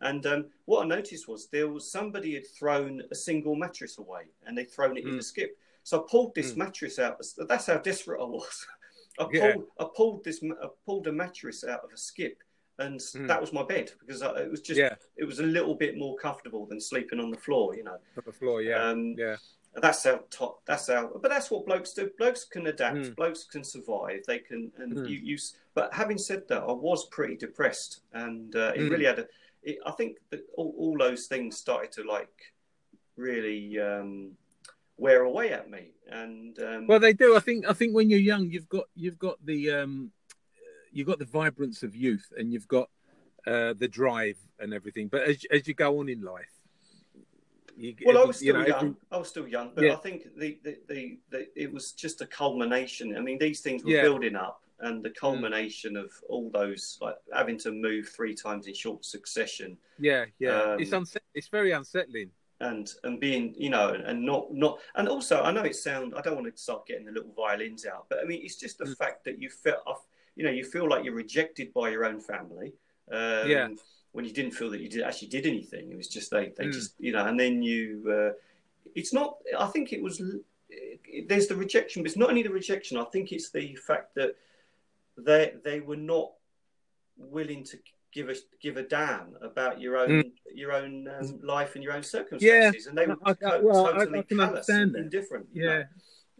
[0.00, 4.24] And um, what I noticed was there was somebody had thrown a single mattress away,
[4.46, 5.10] and they'd thrown it mm.
[5.10, 5.56] in the skip.
[5.84, 6.58] So I pulled this mm.
[6.58, 7.22] mattress out.
[7.48, 8.66] That's how desperate I was.
[9.18, 9.54] I pulled, yeah.
[9.78, 12.42] I pulled this, I pulled a mattress out of a skip,
[12.80, 13.28] and mm.
[13.28, 14.96] that was my bed because I, it was just, yeah.
[15.16, 17.98] it was a little bit more comfortable than sleeping on the floor, you know.
[18.16, 19.36] On the floor, yeah, um, yeah
[19.80, 20.60] that's our top.
[20.66, 21.06] That's our.
[21.18, 22.10] But that's what blokes do.
[22.18, 22.96] Blokes can adapt.
[22.96, 23.16] Mm.
[23.16, 24.20] Blokes can survive.
[24.26, 24.70] They can.
[24.78, 25.08] And mm.
[25.08, 25.54] you use.
[25.74, 28.90] But having said that, I was pretty depressed, and uh, it mm.
[28.90, 29.26] really had a.
[29.62, 32.52] It, I think that all, all, those things started to like
[33.16, 34.32] really um,
[34.96, 35.92] wear away at me.
[36.10, 37.36] And um, well, they do.
[37.36, 37.66] I think.
[37.68, 40.10] I think when you're young, you've got you've got the um,
[40.92, 42.90] you've got the vibrance of youth, and you've got
[43.46, 45.08] uh, the drive and everything.
[45.08, 46.54] But as as you go on in life
[47.76, 48.76] you, well, I was still you know, young.
[48.76, 48.94] Every...
[49.10, 49.92] I was still young, but yeah.
[49.94, 53.16] I think the, the, the, the, it was just a culmination.
[53.16, 54.02] I mean, these things were yeah.
[54.02, 55.16] building up, and the mm.
[55.16, 56.04] culmination mm.
[56.04, 59.76] of all those, like having to move three times in short succession.
[59.98, 62.30] Yeah, yeah, um, it's unset- It's very unsettling.
[62.64, 66.14] And and being, you know, and not not, and also I know it sound.
[66.16, 68.78] I don't want to start getting the little violins out, but I mean, it's just
[68.78, 68.96] the mm.
[68.96, 69.82] fact that you feel,
[70.36, 72.72] you know, you feel like you're rejected by your own family.
[73.10, 73.68] Um, yeah
[74.14, 75.90] when you didn't feel that you did actually did anything.
[75.90, 76.72] It was just they they mm.
[76.72, 78.04] just you know, and then you.
[78.08, 78.32] Uh,
[78.94, 79.38] it's not.
[79.58, 80.22] I think it was.
[81.26, 82.96] There's the rejection, but it's not only the rejection.
[82.96, 84.36] I think it's the fact that
[85.18, 86.30] they they were not
[87.16, 87.78] willing to
[88.14, 90.32] give a give a damn about your own mm.
[90.54, 92.88] your own um, life and your own circumstances, yeah.
[92.88, 95.48] and they were I, I, well, totally I, I can understand indifferent.
[95.52, 95.64] Yeah.
[95.64, 95.84] Know?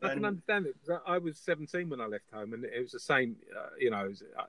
[0.03, 2.93] I can understand it because I, was 17 when I left home, and it was
[2.93, 3.37] the same.
[3.57, 4.43] Uh, you know, it was, uh,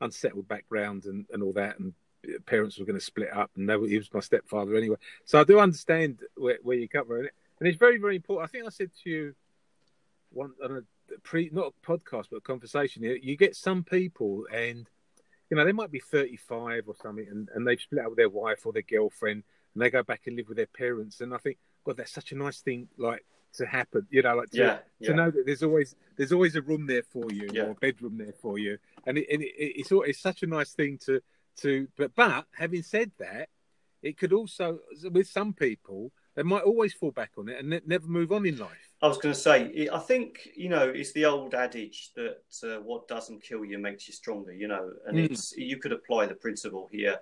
[0.00, 1.92] unsettled background and, and all that, and
[2.46, 4.96] parents were going to split up, and they were, he was my stepfather anyway.
[5.24, 8.48] So I do understand where, where you come from, and it's very, very important.
[8.48, 9.34] I think I said to you
[10.30, 13.02] one on a pre, not a podcast, but a conversation.
[13.04, 14.88] You get some people, and
[15.50, 18.30] you know they might be thirty-five or something, and, and they've split up with their
[18.30, 19.42] wife or their girlfriend,
[19.74, 21.20] and they go back and live with their parents.
[21.20, 24.06] And I think, God, that's such a nice thing, like to happen.
[24.10, 25.08] You know, like to, yeah, yeah.
[25.08, 27.62] to know that there's always there's always a room there for you, yeah.
[27.62, 30.72] or a bedroom there for you, and, it, and it, it's it's such a nice
[30.72, 31.20] thing to
[31.56, 33.48] to but but having said that
[34.02, 34.78] it could also
[35.10, 38.46] with some people they might always fall back on it and ne- never move on
[38.46, 42.10] in life i was going to say i think you know it's the old adage
[42.14, 45.30] that uh, what doesn't kill you makes you stronger you know and mm.
[45.30, 47.18] it's you could apply the principle here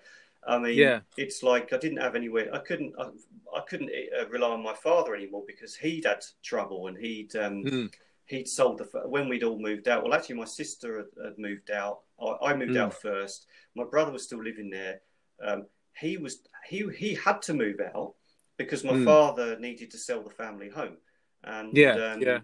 [0.46, 1.00] i mean yeah.
[1.16, 3.08] it's like i didn't have anywhere i couldn't i,
[3.56, 7.64] I couldn't uh, rely on my father anymore because he'd had trouble and he'd um,
[7.64, 7.92] mm
[8.26, 10.02] he'd sold the when we'd all moved out.
[10.02, 12.00] Well, actually, my sister had, had moved out.
[12.20, 12.80] I, I moved mm.
[12.80, 13.46] out first.
[13.74, 15.00] My brother was still living there.
[15.42, 15.66] Um,
[15.98, 18.14] he was he he had to move out
[18.56, 19.04] because my mm.
[19.04, 20.96] father needed to sell the family home.
[21.44, 22.38] And yeah, um, yeah.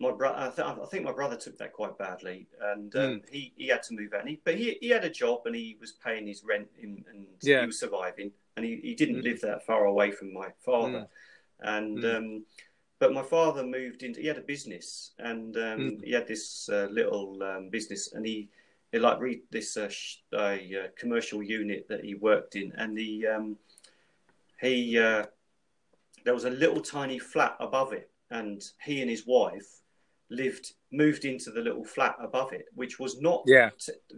[0.00, 3.22] My brother, I, th- I, think my brother took that quite badly, and um, mm.
[3.32, 4.20] he, he had to move out.
[4.20, 7.04] And he, but he, he had a job, and he was paying his rent, in,
[7.12, 7.62] and yeah.
[7.62, 8.30] he was surviving.
[8.56, 9.24] And he, he didn't mm.
[9.24, 11.08] live that far away from my father.
[11.64, 11.78] Mm.
[11.78, 12.16] And mm.
[12.16, 12.44] um,
[12.98, 14.20] but my father moved into.
[14.20, 16.04] He had a business, and um, Mm.
[16.04, 18.48] he had this uh, little um, business, and he,
[18.92, 22.98] he like read this uh, sh- a, uh, commercial unit that he worked in, and
[22.98, 23.56] he um,
[24.60, 25.26] he uh,
[26.24, 29.66] there was a little tiny flat above it, and he and his wife
[30.30, 33.70] lived moved into the little flat above it, which was not Yeah.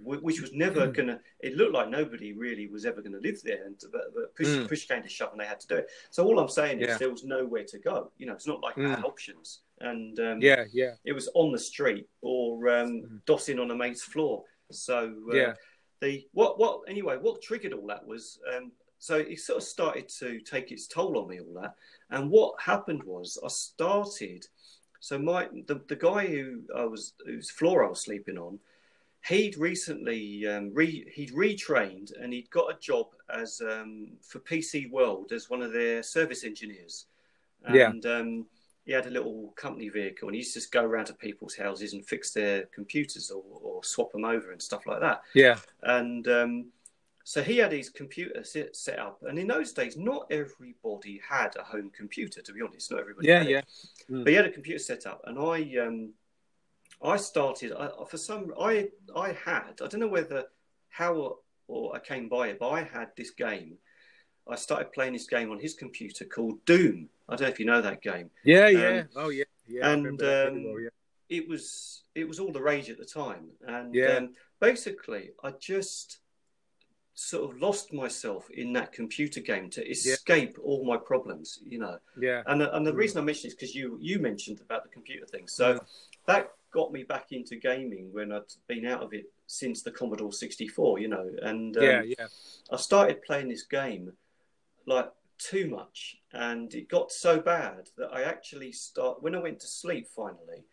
[0.02, 0.94] which was never Mm.
[0.94, 1.20] gonna.
[1.40, 4.68] It looked like nobody really was ever gonna live there, and but, but push Mm.
[4.68, 5.90] push came to shove, and they had to do it.
[6.10, 6.98] So all I'm saying is Yeah.
[6.98, 8.10] there was nowhere to go.
[8.18, 9.04] You know, it's not like I had Mm.
[9.04, 13.24] options, and um, Yeah, yeah, it was on the street or um, Mm.
[13.26, 14.44] dossing on a mate's floor.
[14.72, 14.98] So
[15.30, 15.54] uh, yeah,
[16.00, 20.08] the what what anyway what triggered all that was um, so it sort of started
[20.08, 21.74] to take its toll on me all that.
[22.10, 24.46] And what happened was i started
[25.00, 28.58] so my the, the guy who i was whose floor i was sleeping on
[29.26, 34.90] he'd recently um, re, he'd retrained and he'd got a job as um, for pc
[34.90, 37.06] world as one of their service engineers.
[37.70, 37.90] Yeah.
[37.90, 38.46] and um,
[38.86, 41.54] he had a little company vehicle and he used to just go around to people's
[41.54, 45.22] houses and fix their computers or, or swap them over and stuff like that.
[45.34, 46.66] Yeah, and um,
[47.24, 49.22] so he had his computer set, set up.
[49.22, 52.40] And in those days, not everybody had a home computer.
[52.42, 53.28] To be honest, not everybody.
[53.28, 53.60] yeah, yeah.
[54.10, 54.24] Mm.
[54.24, 56.12] But he had a computer set up, and I, um,
[57.02, 57.72] I started.
[57.72, 59.80] I, for some, I, I had.
[59.82, 60.44] I don't know whether
[60.88, 61.36] how
[61.68, 63.78] or, I came by it, but I had this game.
[64.48, 67.08] I started playing this game on his computer called Doom.
[67.28, 68.30] I don't know if you know that game.
[68.44, 69.04] Yeah, yeah.
[69.14, 69.88] oh, yeah, yeah.
[69.88, 70.88] And, um, well, yeah.
[71.28, 74.16] it was it was all the rage at the time and Yeah.
[74.16, 76.18] um, basically i just
[77.20, 81.98] sort of lost myself in that computer game to escape all my problems you know
[82.18, 82.96] yeah, and, the- and the Mm.
[82.96, 85.80] reason i mentioned is because you you mentioned about the computer thing so Mm.
[86.26, 90.32] that got me back into gaming when i'd been out of it since the commodore
[90.32, 92.26] 64 you know and um, yeah, yeah,
[92.70, 94.12] I started playing this game
[94.86, 99.60] like too much, and it got so bad that I actually start when I went
[99.60, 100.06] to sleep.
[100.14, 100.64] Finally,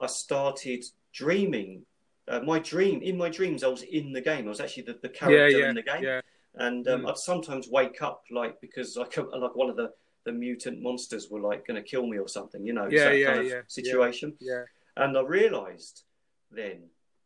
[0.00, 1.84] I started dreaming.
[2.28, 4.46] Uh, my dream in my dreams, I was in the game.
[4.46, 6.20] I was actually the, the character yeah, in the game, yeah.
[6.54, 7.10] and um, Mm.
[7.10, 9.92] I'd sometimes wake up like because could, like one of the
[10.24, 12.64] the mutant monsters were like going to kill me or something.
[12.64, 13.60] You know, Yeah, that yeah, kind of yeah, yeah.
[13.66, 14.34] situation.
[14.40, 14.64] yeah.
[14.96, 16.04] And I realised
[16.52, 16.84] then,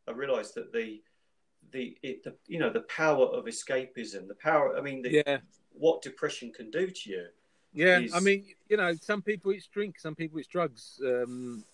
[0.08, 1.02] I realised that the
[1.72, 4.78] the it the you know the power of escapism, the power.
[4.78, 5.38] I mean, the, Yeah,
[5.72, 7.26] what depression can do to you.
[7.74, 7.98] yeah.
[8.00, 10.98] is- I mean, you know, some people it's drink, some people it's drugs.
[11.04, 11.64] Um,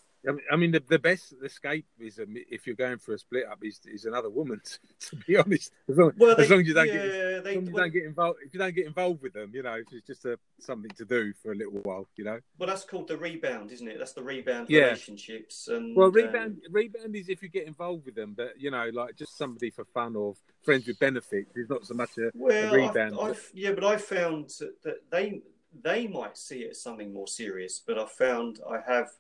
[0.50, 4.04] I mean, the, the best escapism, if you're going for a split up, is is
[4.04, 4.60] another woman.
[5.10, 7.62] To be honest, as long, Well, as, long as you don't yeah, get they, long
[7.64, 9.74] as you well, don't get involved, if you don't get involved with them, you know,
[9.74, 12.38] if it's just a something to do for a little while, you know.
[12.58, 13.98] well, that's called the rebound, isn't it?
[13.98, 14.84] That's the rebound Yeah.
[14.84, 15.66] relationships.
[15.66, 18.88] And Well, um, rebound rebound is if you get involved with them, but you know,
[18.92, 22.72] like just somebody for fun or friends with benefits is not so much a well,
[22.72, 23.16] rebound.
[23.20, 24.50] I've, I've, yeah, but I found
[24.84, 25.42] that they
[25.82, 27.82] they might see it as something more serious.
[27.84, 29.10] But I found I have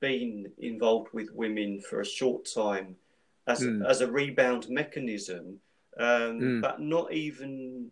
[0.00, 2.96] been involved with women for a short time
[3.46, 3.86] as Mm.
[3.88, 5.60] as a rebound mechanism,
[5.98, 6.60] um, Mm.
[6.62, 7.90] but not even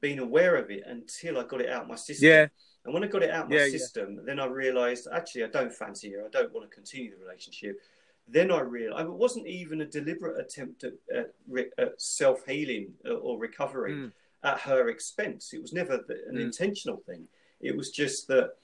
[0.00, 2.28] being aware of it until I got it out my system.
[2.28, 2.48] yeah,
[2.84, 3.70] And when I got it out my Yeah, yeah.
[3.78, 6.24] system, then I realised actually I don't fancy her.
[6.24, 7.80] I don't want to continue the relationship.
[8.26, 12.96] Then I realised it wasn't even a deliberate attempt at, at, re- at self healing
[13.04, 14.12] or recovery Mm.
[14.42, 15.52] at her expense.
[15.52, 15.94] It was never
[16.28, 16.40] an Mm.
[16.40, 17.28] intentional thing.
[17.60, 18.56] It was just that,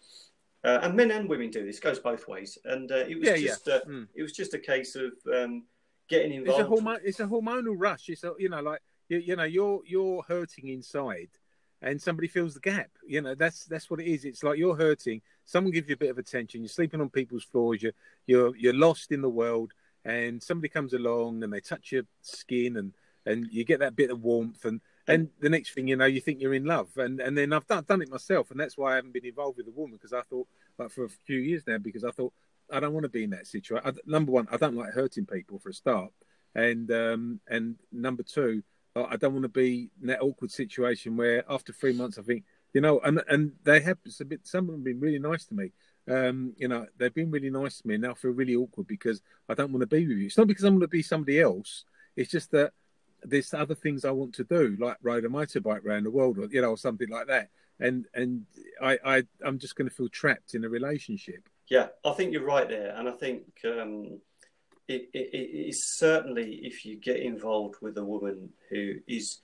[0.64, 1.78] uh, and men and women do this.
[1.80, 2.58] Goes both ways.
[2.64, 3.48] And uh, it was Yeah, yeah.
[3.48, 4.08] just uh, Mm.
[4.14, 5.64] it was just a case of um,
[6.08, 6.60] getting it's involved.
[6.62, 8.08] a hormone it's a hormonal rush.
[8.08, 11.28] It's a you know like you, you know you're you're hurting inside,
[11.82, 12.90] and somebody fills the gap.
[13.06, 14.24] You know that's that's what it is.
[14.24, 15.20] It's like you're hurting.
[15.44, 16.62] Someone gives you a bit of attention.
[16.62, 17.82] You're sleeping on people's floors.
[17.82, 17.92] You're
[18.26, 19.72] you're you're lost in the world,
[20.04, 22.92] and somebody comes along and they touch your skin and
[23.26, 24.80] and you get that bit of warmth and.
[25.06, 27.66] And the next thing you know, you think you're in love, and and then I've
[27.66, 30.14] done, done it myself, and that's why I haven't been involved with a woman because
[30.14, 32.32] I thought, like for a few years now, because I thought
[32.72, 33.86] I don't want to be in that situation.
[33.86, 36.10] I, number one, I don't like hurting people for a start,
[36.54, 38.62] and um, and number two,
[38.96, 42.44] I don't want to be in that awkward situation where after three months I think,
[42.72, 44.46] you know, and and they have a bit.
[44.46, 45.72] Some of them have been really nice to me.
[46.08, 47.94] Um, you know, they've been really nice to me.
[47.94, 50.26] and Now I feel really awkward because I don't want to be with you.
[50.26, 51.84] It's not because I want to be somebody else.
[52.16, 52.72] It's just that
[53.24, 56.46] there's other things I want to do, like ride a motorbike around the world, or
[56.46, 57.50] you know, or something like that.
[57.80, 58.46] And and
[58.80, 61.48] I, I I'm just going to feel trapped in a relationship.
[61.68, 64.20] Yeah, I think you're right there, and I think um,
[64.86, 69.40] it, it, it is certainly if you get involved with a woman who is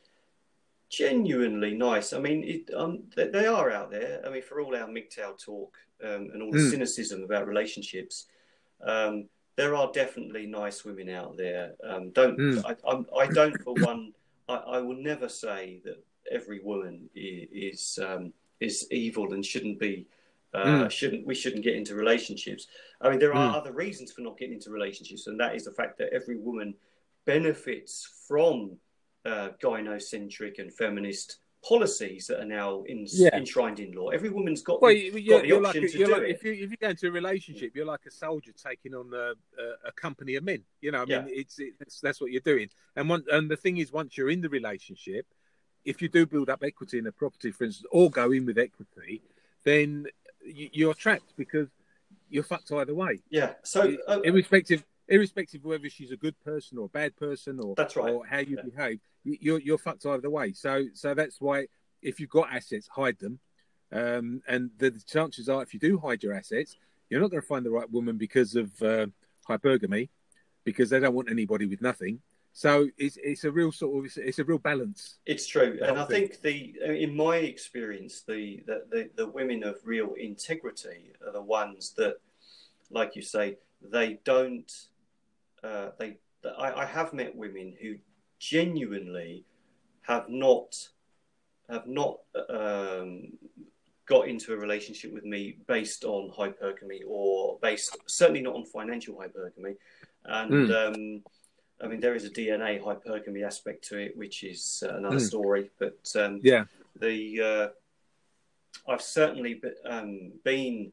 [0.90, 2.12] genuinely nice.
[2.12, 4.20] I mean, it, um, they, they are out there.
[4.26, 6.70] I mean, for all our MGTOW talk um, and all the Mm.
[6.70, 8.26] cynicism about relationships,
[8.82, 9.28] um,
[9.60, 11.74] there are definitely nice women out there.
[11.88, 12.64] Um, don't Mm.
[12.68, 14.12] I, I'm, I don't for one.
[14.48, 15.98] I, I will never say that
[16.38, 19.94] every woman is is, um, is evil and shouldn't be
[20.52, 20.90] Uh, Mm.
[20.98, 22.62] Shouldn't we shouldn't get into relationships?
[23.02, 23.58] I mean, there are Mm.
[23.58, 26.68] other reasons for not getting into relationships, and that is the fact that every woman
[27.34, 27.94] benefits
[28.28, 28.56] from
[29.30, 31.28] uh, gynocentric and feminist
[31.62, 33.36] policies that are now in, Yeah.
[33.36, 34.08] enshrined in law.
[34.08, 36.12] Every woman's got, Well, the, got you're, the you're like, option a- to you're do
[36.14, 36.30] like it.
[36.30, 39.34] if you if you go into a relationship, you're like a soldier taking on a,
[39.88, 40.62] a, company of men.
[40.80, 42.68] You know, I mean, it's, it's that's what you're doing.
[42.96, 45.26] And one and the thing is, once you're in the relationship,
[45.84, 48.58] if you do build up equity in a property, for instance, or go in with
[48.58, 49.22] equity,
[49.64, 50.06] then
[50.44, 51.68] you, you're trapped because
[52.30, 53.54] you're fucked either way, Yeah.
[53.64, 57.74] So uh, irrespective irrespective of whether she's a good person or a bad person or
[57.76, 58.10] That's right.
[58.14, 58.62] or how you Yeah.
[58.62, 60.52] behave, you- you're you're fucked either way.
[60.52, 61.66] So so that's why
[62.00, 63.40] if you've got assets, hide them.
[63.92, 66.76] Um, and the, the chances are, if you do hide your assets,
[67.08, 69.08] you're not going to find the right woman because of uh,
[69.48, 70.08] hypergamy,
[70.62, 72.22] because they don't want anybody with nothing.
[72.52, 75.16] So it's it's a real sort of it's, it's a real balance.
[75.26, 79.76] It's true, and I think the in my experience, the, the the the women of
[79.84, 82.16] real integrity are the ones that,
[82.90, 84.70] like you say, they don't.
[85.62, 86.16] Uh, they
[86.58, 87.96] I, I have met women who
[88.38, 89.44] genuinely
[90.02, 90.74] have not
[91.68, 92.18] have not
[92.48, 93.32] um,
[94.06, 99.14] got into a relationship with me based on hypergamy or based certainly not on financial
[99.14, 99.76] hypergamy,
[100.24, 100.72] and.
[100.72, 101.22] Um,
[101.82, 105.26] I mean, there is a DNA hypergamy aspect to it, which is uh, another Mm.
[105.26, 105.70] story.
[105.78, 107.68] But um, Yeah, the uh,
[108.86, 110.92] I've certainly be, um, been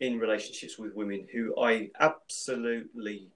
[0.00, 3.30] in relationships with women who I absolutely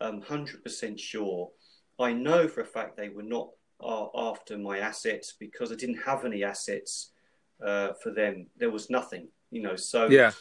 [0.00, 1.50] hundred percent sure.
[1.98, 5.98] I know for a fact they were not uh, after my assets because I didn't
[5.98, 7.10] have any assets
[7.64, 8.46] uh, for them.
[8.56, 9.76] There was nothing, you know.
[9.76, 10.32] So yeah,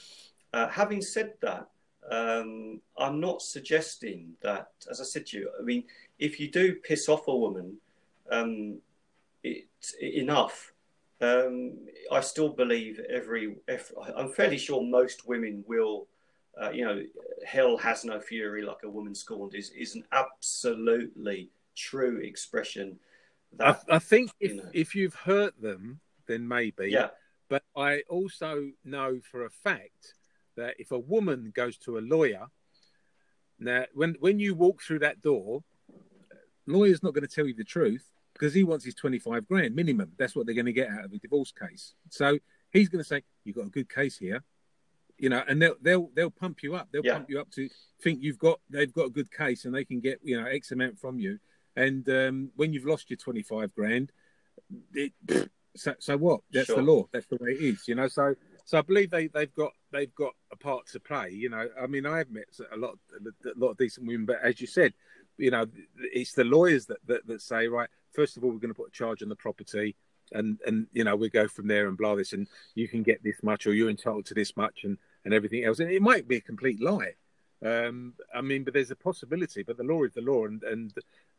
[0.54, 1.68] uh, having said that,
[2.12, 5.84] um, I'm not suggesting that, as I said to you, I mean,
[6.20, 7.78] if you do piss off a woman
[8.32, 8.80] um,
[9.44, 9.66] it,
[10.02, 10.74] enough,
[11.22, 11.78] um,
[12.12, 16.08] I still believe every, every, I'm fairly sure most women will,
[16.62, 17.02] uh, you know,
[17.46, 23.00] hell has no fury like a woman scorned is, is an absolutely true expression.
[23.60, 24.70] I, That, I think if know.
[24.74, 26.89] if you've hurt them, then maybe.
[26.89, 27.10] yeah,
[27.50, 30.16] But I also know for a fact
[30.56, 32.48] that if a woman goes to a lawyer,
[33.60, 35.63] now when when you walk through that door,
[36.66, 39.76] lawyer's not going to tell you the truth because he wants his twenty five grand
[39.76, 40.12] minimum.
[40.18, 41.94] That's what they're going to get out of a divorce case.
[42.10, 42.38] So
[42.72, 44.44] he's going to say, "You've got a good case here."
[45.23, 46.89] You know, and they'll they'll they'll pump you up.
[46.91, 47.13] They'll Yeah.
[47.13, 47.69] pump you up to
[48.01, 50.73] think you've got they've got a good case and they can get you know X
[50.73, 51.39] amount from you.
[51.77, 54.12] And um, when you've lost your twenty five grand,
[54.93, 55.13] it,
[55.77, 56.41] so, so what?
[56.51, 56.75] That's Sure.
[56.75, 57.07] the law.
[57.13, 57.88] That's the way it is.
[57.88, 58.09] You know.
[58.09, 61.29] So so I believe they they've got they've got a part to play.
[61.29, 61.69] You know.
[61.81, 62.97] I mean, I have met a lot
[63.45, 64.93] a lot of decent women, but as you said,
[65.38, 65.65] you know,
[66.12, 67.88] it's the lawyers that that, that say right.
[68.12, 69.95] First of all, we're going to put a charge on the property.
[70.33, 73.21] And and you know we go from there and blah this and you can get
[73.23, 76.27] this much or you're entitled to this much and and everything else and it might
[76.27, 77.13] be a complete lie
[77.65, 79.63] um, I mean, but there's a possibility.
[79.63, 80.93] But the law is the law, and and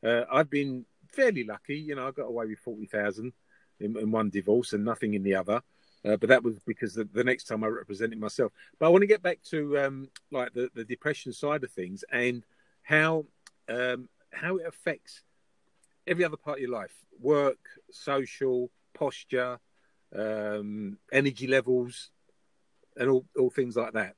[0.05, 1.77] uh, I've been fairly lucky.
[1.77, 3.33] You know, I got away with forty thousand
[3.81, 5.63] in, in one divorce and nothing in the other.
[6.05, 8.53] Uh, but that was because the, the next time I represented myself.
[8.79, 12.05] But I want to get back to um, like the, the depression side of things
[12.13, 12.45] and
[12.83, 13.25] how
[13.69, 15.23] um, how it affects
[16.07, 17.59] every other part of your life: work,
[17.91, 19.59] social, posture,
[20.17, 22.11] um, energy levels,
[22.97, 24.15] and all all things like that.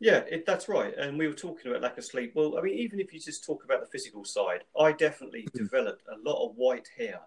[0.00, 0.94] Yeah, it, that's right.
[0.96, 2.32] And we were talking about lack of sleep.
[2.36, 5.54] Well, I mean, even if you just talk about the physical side, I definitely Mm.
[5.58, 7.20] developed a lot of white hair.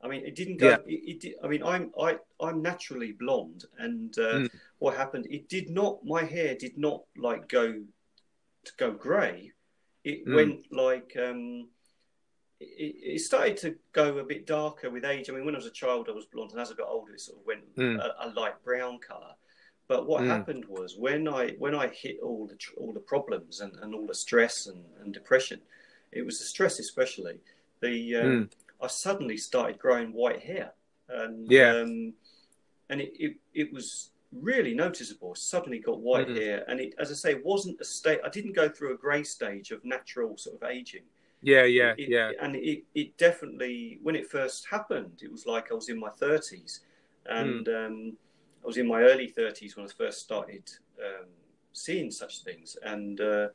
[0.00, 0.68] I mean, it didn't go.
[0.68, 0.76] Yeah.
[0.86, 4.50] It, it did, I mean, I'm I I'm naturally blonde, and uh, Mm.
[4.78, 5.26] what happened?
[5.30, 6.04] It did not.
[6.04, 7.72] My hair did not like go
[8.64, 9.52] to go grey.
[10.04, 10.34] It Mm.
[10.34, 11.68] went like um,
[12.60, 15.28] it, it started to go a bit darker with age.
[15.28, 17.12] I mean, when I was a child, I was blonde, and as I got older,
[17.14, 17.98] it sort of went Mm.
[17.98, 19.34] a, a light brown colour.
[19.92, 20.28] But what Mm.
[20.28, 24.06] happened was when I when I hit all the all the problems and, and all
[24.06, 25.60] the stress and, and depression,
[26.12, 27.40] it was the stress especially.
[27.80, 28.50] The um, Mm.
[28.80, 30.72] I suddenly started growing white hair,
[31.10, 31.72] and Yeah.
[31.76, 32.14] um,
[32.88, 34.12] and it, it it was
[34.50, 35.34] really noticeable.
[35.34, 36.36] Suddenly got white Mhm.
[36.40, 38.20] hair, and it, as I say, wasn't a state.
[38.24, 41.04] I didn't go through a grey stage of natural sort of aging.
[41.42, 42.30] Yeah, yeah, It- yeah.
[42.40, 46.08] And it, it definitely, when it first happened, it was like I was in my
[46.24, 46.80] 30s.
[47.26, 47.74] And Hmm.
[47.74, 48.16] um,
[48.62, 50.70] I was in my early 30s when I first started
[51.04, 51.26] um,
[51.72, 52.76] seeing such things.
[52.84, 53.48] And uh,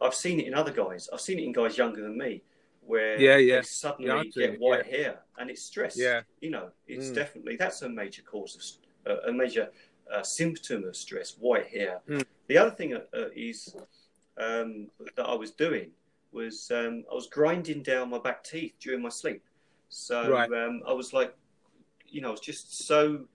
[0.00, 1.08] I've seen it in other guys.
[1.12, 2.42] I've seen it in guys younger than me
[2.80, 3.56] where Yeah, yeah.
[3.56, 5.96] they suddenly Yeah, get it, white hair and it's stress.
[5.96, 6.22] Yeah.
[6.40, 7.14] You know, it's Mm.
[7.14, 9.70] definitely, that's a major cause of, uh, a major
[10.10, 12.00] uh, symptom of stress, white hair.
[12.08, 12.24] Mm.
[12.48, 13.76] The other thing uh, uh, is
[14.38, 15.90] um, that I was doing
[16.32, 19.42] was um, I was grinding down my back teeth during my sleep.
[19.88, 20.50] So Right.
[20.52, 21.34] um, I was like,
[22.08, 23.26] you know, I was just so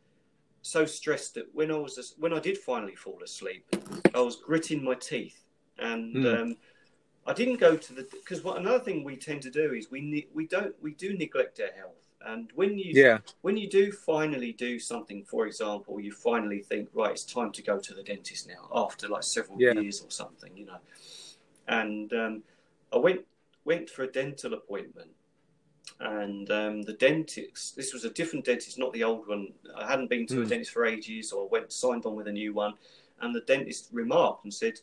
[0.65, 3.63] so stressed that when I was when I did finally fall asleep,
[4.15, 5.43] I was gritting my teeth,
[5.77, 6.41] and Mm.
[6.41, 6.57] um,
[7.27, 10.27] I didn't go to the because what another thing we tend to do is we
[10.33, 13.19] we don't we do neglect our health, and when you Yeah.
[13.41, 17.61] when you do finally do something, for example, you finally think right, it's time to
[17.61, 19.79] go to the dentist now after like several Yeah.
[19.79, 20.79] years or something, you know,
[21.67, 22.43] and um,
[22.91, 23.21] I went
[23.65, 25.11] went for a dental appointment
[26.01, 30.09] and um, the dentist this was a different dentist not the old one i hadn't
[30.09, 30.49] been to a Mm.
[30.49, 32.73] dentist for ages or went signed on with a new one
[33.21, 34.79] and the dentist remarked and said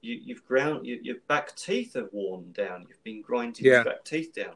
[0.00, 3.72] you, you've ground you, your back teeth are worn down you've been grinding Yeah.
[3.76, 4.54] your back teeth down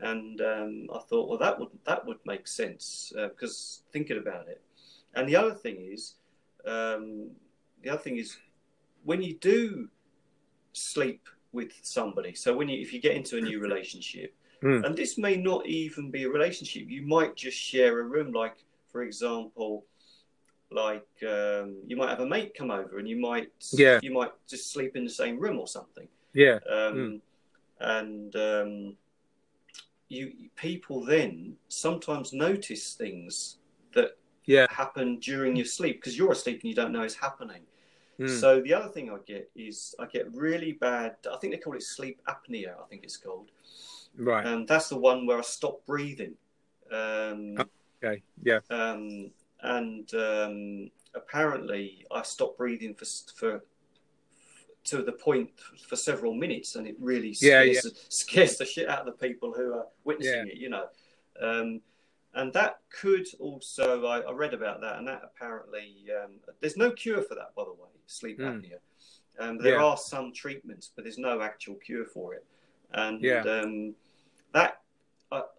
[0.00, 4.48] and um, i thought well that would that would make sense uh, because thinking about
[4.48, 4.60] it
[5.14, 6.14] and the other thing is
[6.66, 7.30] um,
[7.82, 8.38] the other thing is
[9.04, 9.88] when you do
[10.72, 14.34] sleep with somebody so when you if you get into a new relationship
[14.64, 14.82] Mm.
[14.84, 18.56] and this may not even be a relationship you might just share a room like
[18.90, 19.84] for example
[20.70, 24.00] like um, you might have a mate come over and you might Yeah.
[24.02, 26.60] you might just sleep in the same room or something Yeah.
[26.70, 27.20] um,
[27.80, 28.96] and um,
[30.08, 33.58] you people then sometimes notice things
[33.94, 34.66] that Yeah.
[34.70, 37.62] happen during your sleep because you're asleep and you don't know it's happening
[38.20, 38.28] Mm.
[38.40, 41.16] so the other thing I get is I get really bad.
[41.28, 42.80] I think they call it sleep apnea.
[42.80, 43.48] I think it's called,
[44.16, 44.46] Right.
[44.46, 46.34] and that's the one where I stopped breathing.
[46.90, 47.56] Um,
[48.02, 48.22] Okay.
[48.42, 48.60] Yeah.
[48.70, 49.30] um,
[49.62, 53.64] and um, apparently, I stopped breathing for for
[54.84, 55.50] to the point
[55.88, 59.52] for several minutes, and it really Yeah, scares, scares the shit out of the people
[59.52, 60.56] who are witnessing it.
[60.56, 60.86] You know.
[61.40, 61.80] Um,
[62.34, 66.90] and that could also, I, I read about that, and that apparently, um, there's no
[66.90, 68.60] cure for that, by the way, sleep Mm.
[68.60, 68.78] apnea.
[69.38, 69.84] Um, there Yeah.
[69.84, 72.44] are some treatments, but there's no actual cure for it.
[72.92, 73.42] And Yeah.
[73.42, 73.94] um,
[74.54, 74.80] that,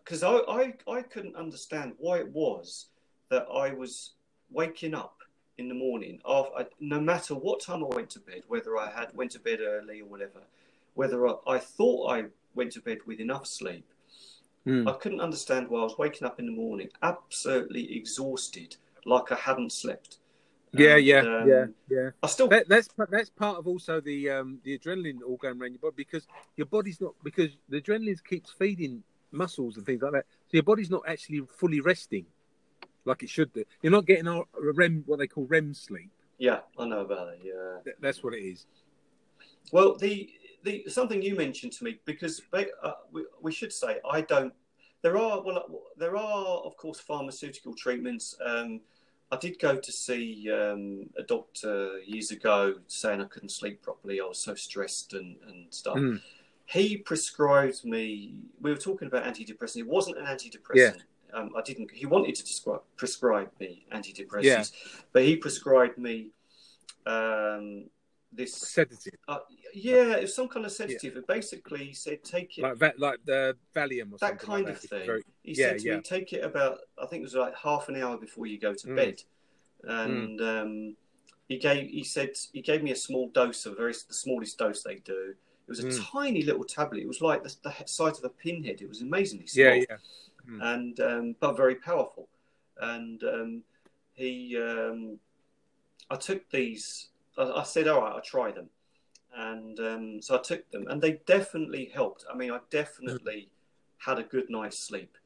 [0.04, 2.88] because I, I, I couldn't understand why it was
[3.30, 4.12] that I was
[4.52, 5.18] waking up
[5.58, 6.48] in the morning, of,
[6.80, 10.02] no matter what time I went to bed, whether I had went to bed early
[10.02, 10.42] or whatever,
[10.96, 12.26] whether I, I thought I
[12.56, 13.86] went to bed with enough sleep,
[14.66, 14.90] Mm.
[14.90, 19.36] I couldn't understand why I was waking up in the morning absolutely exhausted, like I
[19.36, 20.18] hadn't slept.
[20.74, 20.96] Yeah.
[20.98, 21.20] And, Yeah.
[21.20, 21.66] um, yeah.
[21.90, 22.10] Yeah.
[22.24, 25.72] I still, That, that's that's part of also the um, the adrenaline all going around
[25.72, 30.12] your body because your body's not because the adrenaline keeps feeding muscles and things like
[30.14, 30.26] that.
[30.48, 32.26] So your body's not actually fully resting
[33.06, 33.64] like it should do.
[33.82, 36.10] You're not getting a REM, what they call REM sleep.
[36.40, 37.40] yeah, I know about it.
[37.44, 37.78] Yeah.
[37.84, 38.66] Th- That's what it is.
[39.72, 40.30] Well, the
[40.64, 44.54] the something you mentioned to me because they, uh, we, we should say I don't.
[45.02, 45.66] There are well,
[45.98, 48.36] there are of course pharmaceutical treatments.
[48.44, 48.82] Um,
[49.32, 54.22] I did go to see um, a doctor years ago saying I couldn't sleep properly.
[54.22, 55.98] I was so stressed and, and stuff.
[55.98, 56.22] Mm.
[56.66, 58.42] He prescribed me.
[58.62, 59.78] We were talking about antidepressant.
[59.78, 61.02] It wasn't an antidepressant.
[61.34, 61.92] Um, I didn't.
[61.92, 64.64] He wanted to describe, prescribe me antidepressants, Yeah.
[65.12, 66.30] but he prescribed me
[67.06, 67.86] um,
[68.36, 69.40] this Sedative, uh,
[69.74, 71.16] yeah, it was some kind of sedative.
[71.18, 74.20] It basically said take it like that, like the Valium or something.
[74.20, 74.88] that kind like of that.
[74.90, 75.06] thing.
[75.06, 75.96] Very- he yeah, said to yeah.
[75.98, 78.74] me take it about I think it was like half an hour before you go
[78.74, 78.96] to Mm.
[78.96, 79.22] bed,
[79.84, 80.96] and um,
[81.48, 84.84] he gave he said he gave me a small dose of very the smallest dose
[84.84, 85.34] they do.
[85.68, 86.12] It was a Mm.
[86.12, 87.02] tiny little tablet.
[87.02, 88.82] It was like the, the size of a pinhead.
[88.82, 90.72] It was amazingly small yeah, yeah.
[90.74, 92.28] and um, but very powerful.
[92.80, 93.64] And um,
[94.14, 95.18] he, um,
[96.10, 97.08] I took these.
[97.38, 98.70] I, I said, "All right, I'll try them."
[99.38, 102.26] And um, so I took them, and they definitely helped.
[102.32, 103.50] I mean, I definitely
[103.98, 105.18] had a good night's sleep.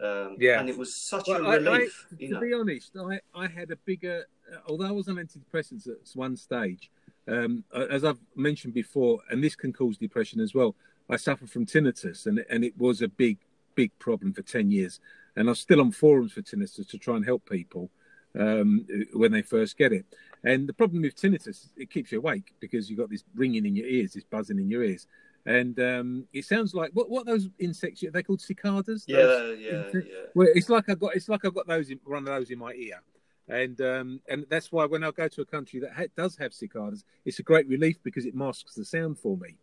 [0.00, 0.60] Um, Yeah.
[0.60, 2.06] and it was such Well, a I- I- relief.
[2.18, 5.16] you to know, be honest, I, I had a bigger, uh, although I was on
[5.16, 6.88] antidepressants at one stage,
[7.26, 10.76] um, as I've mentioned before, and this can cause depression as well.
[11.10, 13.38] I suffer from tinnitus, and and it was a big,
[13.74, 15.00] big problem for ten years.
[15.36, 17.90] And I'm still on forums for tinnitus to try and help people
[18.38, 20.04] um, when they first get it.
[20.44, 23.74] And the problem with tinnitus, it keeps you awake because you've got this ringing in
[23.74, 25.06] your ears, this buzzing in your ears,
[25.46, 28.04] and um, it sounds like what what those insects?
[28.12, 29.04] They called cicadas.
[29.08, 30.02] yeah, Those- yeah, yeah.
[30.34, 32.58] well, it's like I've got it's like I've got those in, one of those in
[32.58, 33.00] my ear,
[33.48, 36.52] and um, and that's why when I go to a country that ha- does have
[36.54, 39.56] cicadas, it's a great relief because it masks the sound for me,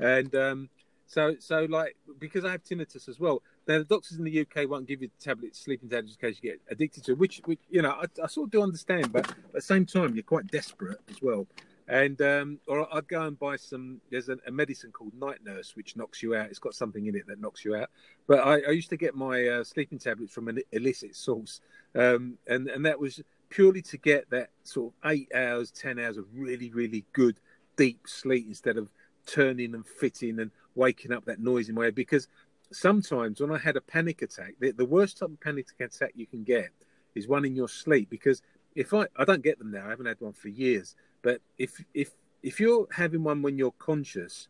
[0.00, 0.68] and um,
[1.06, 3.42] so so like because I have tinnitus as well.
[3.66, 6.50] Now the doctors in the UK won't give you tablets, sleeping tablets, in case you
[6.50, 9.28] get addicted to, it, which which you know I, I sort of do understand, but
[9.28, 11.46] at the same time you're quite desperate as well.
[11.86, 14.00] And um, or I'd go and buy some.
[14.10, 16.46] There's a, a medicine called Night Nurse, which knocks you out.
[16.46, 17.90] It's got something in it that knocks you out.
[18.26, 21.60] But I, I used to get my uh, sleeping tablets from an illicit source,
[21.94, 26.16] um, and and that was purely to get that sort of eight hours, ten hours
[26.16, 27.38] of really, really good
[27.76, 28.88] deep sleep instead of
[29.26, 31.94] turning and fitting and waking up that noise in my head.
[31.94, 32.28] Because
[32.72, 36.26] sometimes when I had a panic attack, the, the worst type of panic attack you
[36.26, 36.70] can get
[37.14, 38.42] is one in your sleep because
[38.74, 40.96] if I I don't get them now, I haven't had one for years.
[41.22, 42.10] But if if
[42.42, 44.48] if you're having one when you're conscious,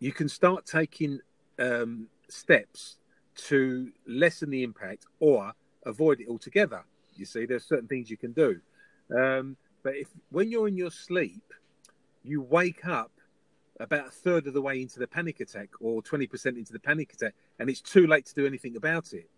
[0.00, 1.20] you can start taking
[1.58, 2.98] um, steps
[3.36, 5.52] to lessen the impact or
[5.86, 6.84] avoid it altogether.
[7.14, 8.60] You see, there's certain things you can do.
[9.16, 11.52] Um, but if when you're in your sleep,
[12.22, 13.12] you wake up
[13.80, 17.12] about a third of the way into the panic attack or 20% into the panic
[17.12, 19.28] attack, and it's too late to do anything about it.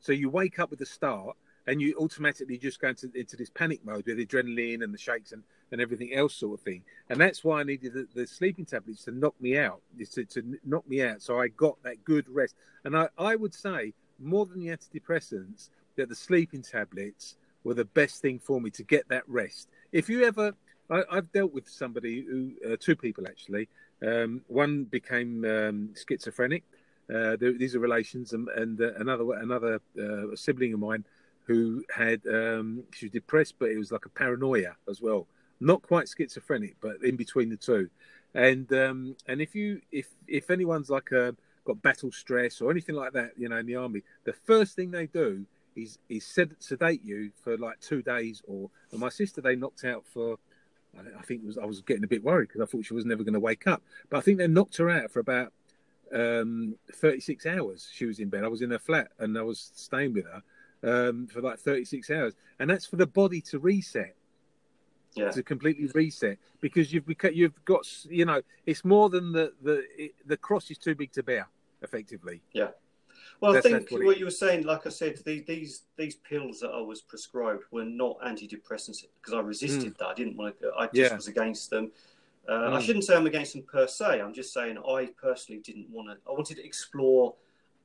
[0.00, 1.36] So you wake up with a start
[1.66, 5.32] and you automatically just go into, into this panic mode with adrenaline and the shakes
[5.32, 5.42] and,
[5.72, 6.82] and everything else sort of thing.
[7.10, 9.82] And that's why I needed the, the sleeping tablets to knock me out,
[10.12, 11.20] to, to knock me out.
[11.20, 12.54] So I got that good rest.
[12.84, 17.84] And I, I would say more than the antidepressants, that the sleeping tablets were the
[17.84, 19.68] best thing for me to get that rest.
[19.92, 20.54] If you ever,
[20.88, 23.68] I, have dealt with somebody who, uh, two people actually.
[24.06, 26.64] Um, one became um, schizophrenic.
[27.12, 31.04] Uh, these are relations, and, and uh, another another uh, sibling of mine
[31.44, 35.26] who had um, she was depressed, but it was like a paranoia as well.
[35.58, 37.90] Not quite schizophrenic, but in between the two.
[38.34, 41.32] And um, and if you if if anyone's like a, uh,
[41.64, 44.92] got battle stress or anything like that, you know, in the army, the first thing
[44.92, 45.44] they do
[45.74, 48.40] is is sed- sedate you for like two days.
[48.46, 50.38] Or my sister they knocked out for.
[50.98, 53.22] I think was I was getting a bit worried because I thought she was never
[53.22, 53.82] going to wake up.
[54.08, 55.52] But I think they knocked her out for about
[56.14, 57.88] um, 36 hours.
[57.92, 58.44] She was in bed.
[58.44, 60.42] I was in her flat and I was staying with her
[60.82, 64.14] um, for like 36 hours, and that's for the body to reset.
[65.16, 65.32] Yeah.
[65.32, 69.84] To completely reset because you've you've got you know it's more than the the
[70.24, 71.48] the cross is too big to bear
[71.82, 72.42] effectively.
[72.52, 72.68] Yeah.
[73.40, 76.16] Well, that's, I think what, what you were saying, like I said, the, these these
[76.16, 79.98] pills that I was prescribed were not antidepressants because I resisted mm.
[79.98, 80.06] that.
[80.08, 80.72] I didn't want to.
[80.78, 81.14] I just yeah.
[81.14, 81.90] was against them.
[82.48, 82.72] Uh, mm.
[82.74, 84.20] I shouldn't say I'm against them per se.
[84.20, 86.16] I'm just saying I personally didn't want to.
[86.28, 87.34] I wanted to explore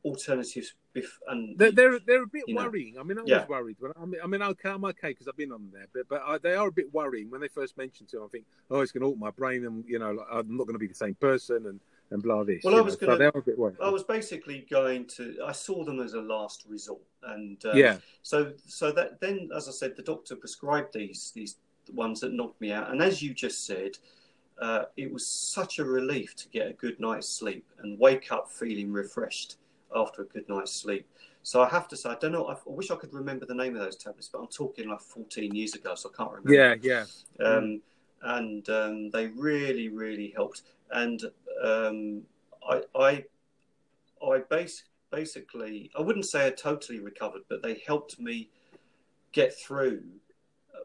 [0.04, 0.74] alternatives.
[0.96, 2.94] Bef- and they're, they're, they're a bit worrying.
[2.94, 3.02] Know.
[3.02, 3.46] I mean, I was yeah.
[3.48, 3.76] worried.
[4.00, 6.38] I mean, I mean, okay, I'm okay because I've been on there, but but I,
[6.38, 8.24] they are a bit worrying when they first mentioned to.
[8.24, 10.68] I think, oh, it's going to alter my brain, and you know, like, I'm not
[10.68, 11.80] going to be the same person, and
[12.12, 12.64] and blah this.
[12.64, 15.38] Well, I was going so I was basically going to.
[15.46, 17.98] I saw them as a last resort, and uh, yeah.
[18.22, 21.58] So so that then, as I said, the doctor prescribed these these
[21.94, 23.98] ones that knocked me out, and as you just said.
[24.58, 28.50] Uh, it was such a relief to get a good night's sleep and wake up
[28.50, 29.58] feeling refreshed
[29.94, 31.06] after a good night's sleep.
[31.44, 32.48] So I have to say, I don't know.
[32.48, 35.54] I wish I could remember the name of those tablets, but I'm talking like 14
[35.54, 36.54] years ago, so I can't remember.
[36.54, 37.46] Yeah, yeah.
[37.46, 37.82] Um,
[38.24, 40.64] and um, they really, really helped.
[40.92, 41.22] And
[41.64, 42.22] um,
[42.68, 43.24] I, I,
[44.26, 48.50] I base, basically, I wouldn't say I totally recovered, but they helped me
[49.32, 50.04] get through.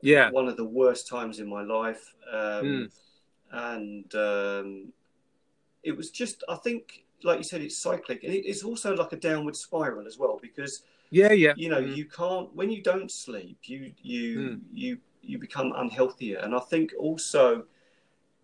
[0.03, 0.31] Yeah.
[0.31, 2.91] One of the worst times in my life, mm.
[3.53, 4.93] and um,
[5.83, 9.17] it was just, I think, like you said, it's cyclic, and it's also like a
[9.17, 11.95] downward spiral as well because yeah, yeah, you know, mm.
[11.95, 14.61] you can't when you don't sleep, you you mm.
[14.73, 17.65] you you become unhealthier, and I think also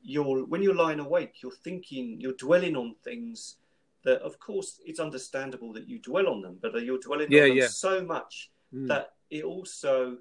[0.07, 3.57] you're when you're lying awake, you're thinking, you're dwelling on things
[4.05, 7.49] that, of course, it's understandable that you dwell on them, but you're dwelling yeah, on
[7.49, 7.67] them yeah.
[7.67, 8.87] so much mm.
[8.87, 10.17] that it also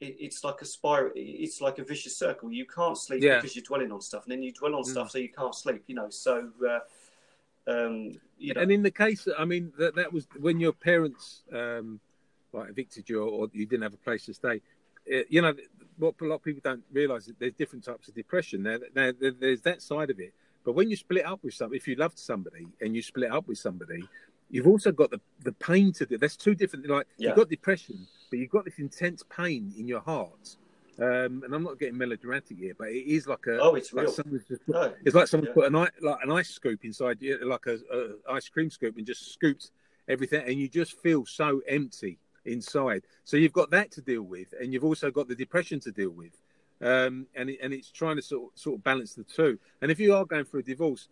[0.00, 1.12] it, it's like a spiral.
[1.14, 2.50] It's like a vicious circle.
[2.50, 3.36] You can't sleep yeah.
[3.36, 4.86] because you're dwelling on stuff, and then you dwell on mm.
[4.86, 5.84] stuff, so you can't sleep.
[5.86, 6.48] You know, so.
[6.66, 6.78] Uh,
[7.70, 8.62] um, you know.
[8.62, 12.00] And in the case, I mean, that that was when your parents um,
[12.54, 14.62] like evicted you or you didn't have a place to stay.
[15.04, 15.54] It, you know,
[15.98, 18.62] what a lot of people don't realise that there's different types of depression.
[18.62, 20.32] There, there, there's that side of it.
[20.64, 23.48] But when you split up with somebody, if you loved somebody and you split up
[23.48, 24.04] with somebody,
[24.50, 26.18] you've also got the, the pain to do.
[26.18, 26.88] There's two different.
[26.88, 27.28] Like yeah.
[27.28, 30.56] you've got depression, but you've got this intense pain in your heart
[31.00, 34.06] um, and I'm not getting melodramatic here, but it is like a oh, it's like
[34.06, 34.14] real.
[34.14, 34.92] Put, no.
[35.04, 35.54] It's like someone yeah.
[35.54, 39.06] put an like an ice scoop inside you, like a, a, ice cream scoop, and
[39.06, 39.70] just scooped
[40.08, 42.18] everything, and you just feel so empty
[42.48, 43.02] inside.
[43.24, 46.10] So you've got that to deal with, and you've also got the depression to deal
[46.10, 46.32] with,
[46.80, 49.58] um, and it, and it's trying to sort of, sort of balance the two.
[49.82, 51.08] And if you are going through a divorce,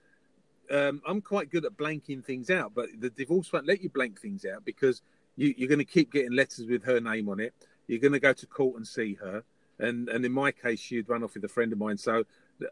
[0.70, 4.20] um, I'm quite good at blanking things out, but the divorce won't let you blank
[4.20, 5.02] things out because
[5.36, 7.54] you, you're going to keep getting letters with her name on it.
[7.86, 9.44] You're going to go to court and see her
[9.78, 11.98] and and in my case, she had run off with a friend of mine.
[11.98, 12.24] So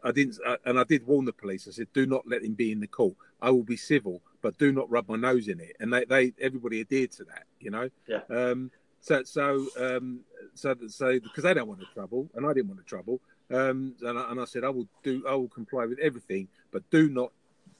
[0.03, 1.67] I didn't, uh, and I did warn the police.
[1.67, 3.15] I said, "Do not let him be in the court.
[3.41, 6.33] I will be civil, but do not rub my nose in it." And they, they
[6.39, 7.89] everybody adhered to that, you know.
[8.07, 8.21] Yeah.
[8.29, 8.71] Um,
[9.01, 10.19] so so um,
[10.53, 13.19] so so because they don't want the trouble, and I didn't want the trouble.
[13.51, 16.81] Um, and, I, and I said, I will do, I will comply with everything, but
[16.89, 17.31] do not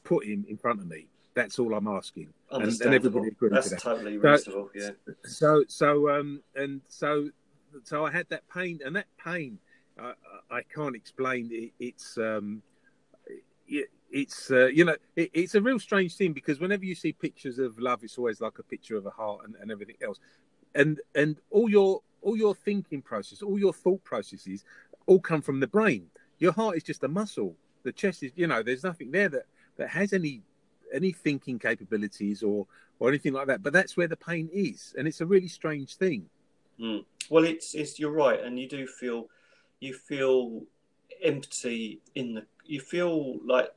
[0.03, 1.07] put him in front of me.
[1.33, 2.29] That's all I'm asking.
[2.51, 3.81] And, and everybody agreed That's to that.
[3.81, 4.69] totally reasonable.
[4.75, 5.13] So, yeah.
[5.23, 7.29] So so um and so
[7.83, 9.59] so I had that pain, and that pain
[9.99, 10.13] I,
[10.51, 11.49] I can't explain.
[11.51, 12.61] It, it's um,
[13.67, 17.13] it, it's uh, you know it, it's a real strange thing because whenever you see
[17.13, 20.19] pictures of love, it's always like a picture of a heart and, and everything else,
[20.73, 24.63] and and all your all your thinking process, all your thought processes,
[25.05, 26.07] all come from the brain.
[26.39, 27.55] Your heart is just a muscle.
[27.83, 29.45] The chest is, you know, there's nothing there that
[29.77, 30.41] that has any
[30.93, 32.67] any thinking capabilities or
[32.99, 33.63] or anything like that.
[33.63, 36.25] But that's where the pain is, and it's a really strange thing.
[36.79, 37.05] Mm.
[37.29, 39.29] Well, it's it's you're right, and you do feel
[39.79, 40.61] you feel
[41.23, 43.69] empty in the you feel like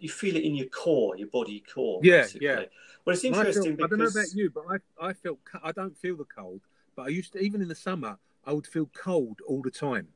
[0.00, 2.00] you feel it in your core, your body core.
[2.02, 2.46] Yeah, basically.
[2.46, 2.64] yeah.
[3.04, 4.64] Well, it's interesting I, feel, because I don't know about you, but
[5.00, 6.62] I I felt I don't feel the cold,
[6.96, 10.08] but I used to even in the summer I would feel cold all the time.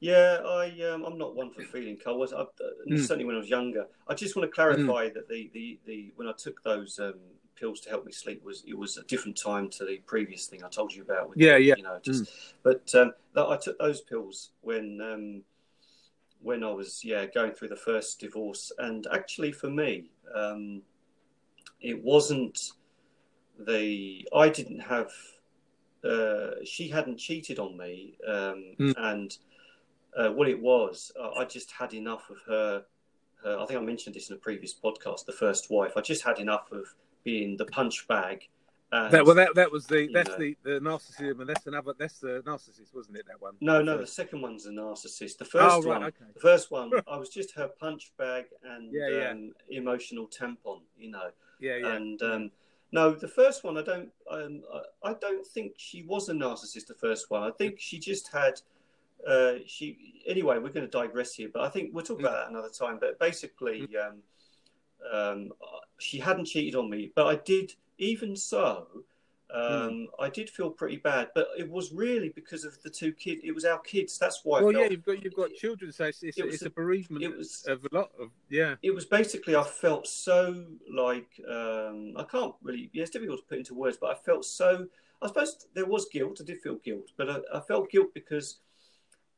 [0.00, 2.32] Yeah, I um, I'm not one for feeling cold.
[2.36, 2.46] I, uh,
[2.86, 2.98] Mm.
[2.98, 3.86] certainly when I was younger.
[4.06, 7.14] I just want to clarify that the, the, the when I took those um,
[7.56, 10.62] pills to help me sleep was it was a different time to the previous thing
[10.62, 11.30] I told you about.
[11.30, 11.74] With Yeah, the, yeah.
[11.76, 12.30] You know, just
[12.62, 15.42] but um, that I took those pills when um,
[16.44, 20.82] when I was yeah going through the first divorce, and actually for me, um,
[21.80, 22.72] it wasn't
[23.58, 25.10] the I didn't have.
[26.04, 28.94] Uh, she hadn't cheated on me, um, Mm.
[28.98, 29.38] and
[30.16, 32.84] uh, what it was, uh, I just had enough of her,
[33.42, 33.58] her.
[33.58, 35.24] I think I mentioned this in a previous podcast.
[35.24, 36.84] The first wife, I just had enough of
[37.24, 38.48] being the punch bag.
[38.94, 40.38] And, That well, that that was the that's know.
[40.38, 43.26] the, the narcissism, and that's another that's the narcissist, wasn't it?
[43.26, 43.54] That one.
[43.60, 45.38] no, no, the second one's a narcissist.
[45.38, 46.24] The first Oh, right, one, okay.
[46.32, 49.30] the first one, I was just her punch bag and Yeah, yeah.
[49.30, 51.30] Um, emotional tampon, you know.
[51.58, 51.92] Yeah, yeah.
[51.96, 52.50] And um,
[52.92, 54.62] no, the first one, I don't, um,
[55.02, 56.86] I, I don't think she was a narcissist.
[56.86, 58.60] The first one, I think she just had.
[59.26, 60.58] Uh, she anyway.
[60.58, 62.98] We're going to digress here, but I think we'll talk about that another time.
[63.00, 64.22] But basically, um,
[65.12, 65.52] um,
[65.98, 67.72] she hadn't cheated on me, but I did.
[67.98, 68.86] Even so,
[69.52, 71.28] um, I did feel pretty bad.
[71.34, 73.42] But it was really because of the two kids.
[73.44, 74.18] It was our kids.
[74.18, 74.58] That's why.
[74.58, 76.66] I well, felt, yeah, you've got you've got children, so it's it's, It it's a,
[76.66, 78.74] a- bereavement it was- of a lot of yeah.
[78.82, 83.46] it was basically I felt so like um, I can't really yeah it's difficult to
[83.46, 84.86] put into words but I felt so
[85.22, 88.58] I suppose there was guilt I did feel guilt but I, I felt guilt because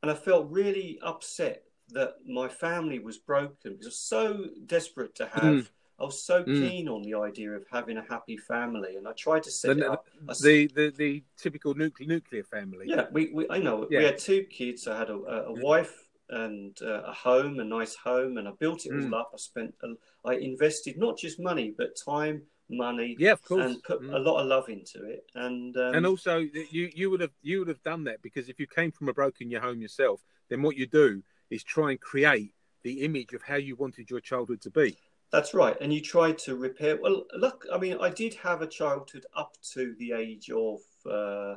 [0.02, 5.14] and I felt really upset that my family was broken because I was so desperate
[5.16, 5.68] to have Mm.
[5.98, 6.68] I was so Mm.
[6.68, 9.90] keen on the idea of having a happy family and I tried to set The,
[9.90, 12.86] up I the, the the typical nuclear nuclear family.
[12.88, 14.00] yeah, we, we I know Yeah.
[14.00, 14.86] we had two kids.
[14.86, 15.62] I had a, a, Mm.
[15.62, 15.94] wife
[16.28, 19.12] and uh, a home, a nice home, and I built it Mm.
[19.12, 19.30] all up.
[19.32, 19.94] I spent, a,
[20.28, 23.64] I invested not just money but time, money, Yeah, of course.
[23.64, 24.14] and put Mm.
[24.14, 25.24] a lot of love into it.
[25.34, 28.60] And um, and also, you you would have you would have done that because if
[28.60, 30.20] you came from a broken your home yourself,
[30.50, 34.20] then what you do is try and create the image of how you wanted your
[34.20, 34.96] childhood to be.
[35.36, 35.76] That's right.
[35.82, 36.98] And you tried to repair.
[36.98, 41.56] Well, look, I mean, I did have a childhood up to the age of uh,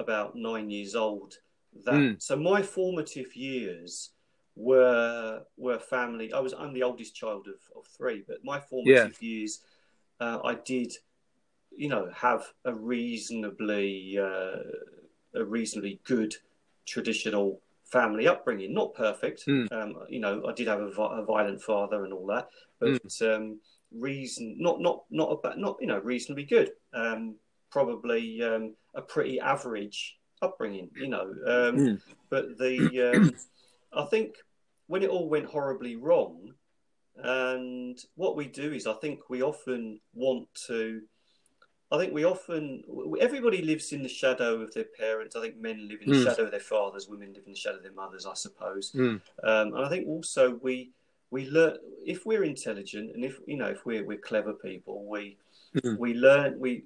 [0.00, 1.34] about nine years old.
[1.84, 2.20] That Mm.
[2.20, 4.10] so my formative years
[4.56, 6.32] were were family.
[6.32, 9.60] I was I'm the oldest child of, of three, but my formative years,
[10.18, 10.92] uh, I did,
[11.70, 14.64] you know, have a reasonably uh,
[15.34, 16.34] a reasonably good
[16.86, 17.60] traditional
[17.92, 18.72] family upbringing.
[18.72, 19.70] Not perfect, Mm.
[19.72, 20.44] um, you know.
[20.48, 20.86] I did have a,
[21.20, 22.48] a violent father and all that,
[22.80, 23.60] but um,
[23.92, 26.70] reason not not not a, ba- not you know reasonably good.
[26.94, 27.36] Um,
[27.70, 31.26] probably um, a pretty average upbringing, you know.
[31.46, 32.00] Um, Mm.
[32.30, 33.34] But the um,
[33.92, 34.34] I think
[34.86, 36.52] when it all went horribly wrong,
[37.16, 41.02] and what we do is I think we often want to.
[41.92, 42.82] I think we often
[43.20, 45.36] everybody lives in the shadow of their parents.
[45.36, 46.24] I think men live in the Mm.
[46.24, 48.92] shadow of their fathers, women live in the shadow of their mothers, I suppose.
[48.92, 49.20] Mm.
[49.42, 50.90] Um, and I think also we
[51.30, 55.36] we learn if we're intelligent and if you know if we're we're clever people, we
[55.74, 55.98] Mm.
[55.98, 56.82] we learn we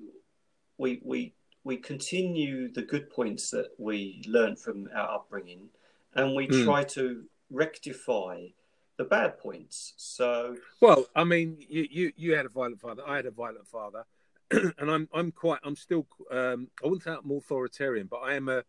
[0.79, 1.33] we we
[1.63, 5.71] we continue the good points that we learn from our upbringing,
[6.15, 6.65] and we Mm.
[6.65, 8.49] try to rectify
[8.97, 9.93] the bad points.
[9.97, 13.03] So Well, I mean, you, you you had a violent father.
[13.07, 14.05] I had a violent father,
[14.79, 18.49] and I'm I'm quite I'm still um, I wouldn't say I'm authoritarian, but I am
[18.49, 18.63] a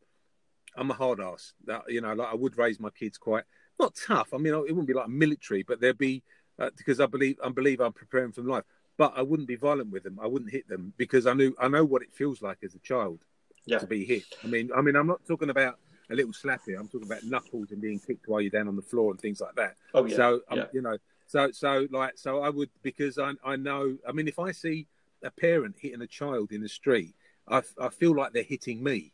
[0.76, 1.54] I'm a hard ass.
[1.66, 3.44] That you know, like I would raise my kids quite
[3.80, 4.34] not tough.
[4.34, 6.24] I mean, it wouldn't be like military, but there'd be
[6.60, 8.64] uh, because I believe I believe I'm preparing for life.
[8.98, 10.20] But I wouldn't be violent with them.
[10.20, 12.80] I wouldn't hit them because I knew I know what it feels like as a
[12.80, 13.20] child
[13.68, 13.78] Yeah.
[13.78, 14.24] to be hit.
[14.44, 15.78] I mean, I mean, I'm not talking about
[16.10, 16.80] a little slap here.
[16.80, 19.40] I'm talking about knuckles and being kicked while you're down on the floor and things
[19.42, 19.76] like that.
[19.94, 20.66] oh yeah, So um, yeah.
[20.74, 20.98] you know,
[21.28, 23.96] so so like so I would because I I know.
[24.08, 24.88] I mean, if I see
[25.24, 27.16] a parent hitting a child in the street,
[27.48, 29.14] I I feel like they're hitting me.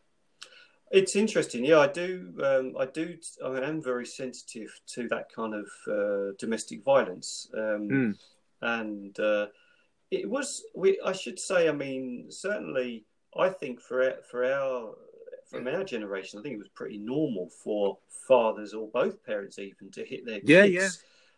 [0.91, 1.65] It's interesting.
[1.65, 2.33] Yeah, I do.
[2.43, 3.17] Um, I do.
[3.43, 8.17] I am very sensitive to that kind of uh, domestic violence, um, Mm.
[8.61, 9.47] and uh,
[10.11, 10.63] it was.
[10.75, 10.99] We.
[11.03, 11.67] I should say.
[11.67, 14.95] I mean, certainly, I think for our- for our
[15.49, 17.97] from our generation, I think it was pretty normal for
[18.27, 20.49] fathers or both parents even to hit their kids.
[20.49, 20.89] Yeah, yeah.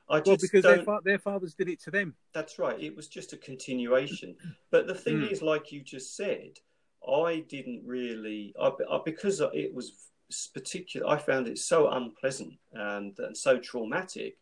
[0.08, 2.16] I just Well, because their fa- their fathers did it to them.
[2.34, 2.80] That's right.
[2.80, 4.36] It was just a continuation.
[4.70, 5.32] But the thing Mm.
[5.32, 6.60] is, like you just said,
[7.08, 10.10] I didn't really, I, I, because it was
[10.54, 14.38] particular, I found it so unpleasant and, and so traumatic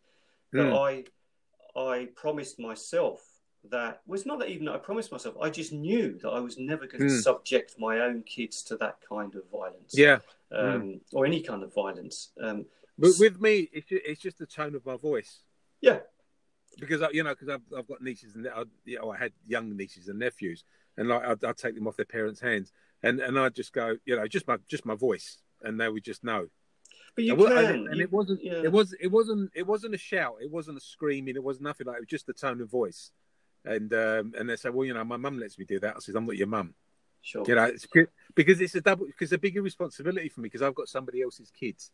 [0.52, 1.04] that mm.
[1.76, 3.22] I, I promised myself
[3.70, 5.36] that was well, not even that I promised myself.
[5.40, 7.22] I just knew that I was never going to mm.
[7.22, 9.94] subject my own kids to that kind of violence.
[9.94, 10.18] Yeah,
[10.52, 11.00] um, mm.
[11.12, 12.30] or any kind of violence.
[12.40, 12.66] Um,
[12.98, 15.40] but with me, it's just the tone of my voice.
[15.84, 15.98] Yeah,
[16.78, 19.32] because I, you know, because I've I've got nieces and I, you know, I had
[19.46, 20.64] young nieces and nephews,
[20.96, 22.72] and like I'd, I'd, take them off their parents' hands,
[23.02, 26.04] and and I'd just go, you know, just my just my voice, and they would
[26.04, 26.48] just know.
[27.14, 28.62] But you and, can, and, you, it wasn't, yeah.
[28.64, 31.86] it was, it wasn't, it wasn't a shout, it wasn't a screaming, it was nothing
[31.86, 33.12] like it was just the tone of voice,
[33.64, 35.94] and um, and they say, well, you know, my mum lets me do that.
[35.96, 36.74] I said, I'm not your mum.
[37.22, 37.44] Sure.
[37.46, 37.86] You know, it's
[38.34, 41.50] because it's a double, because a bigger responsibility for me because I've got somebody else's
[41.50, 41.90] kids.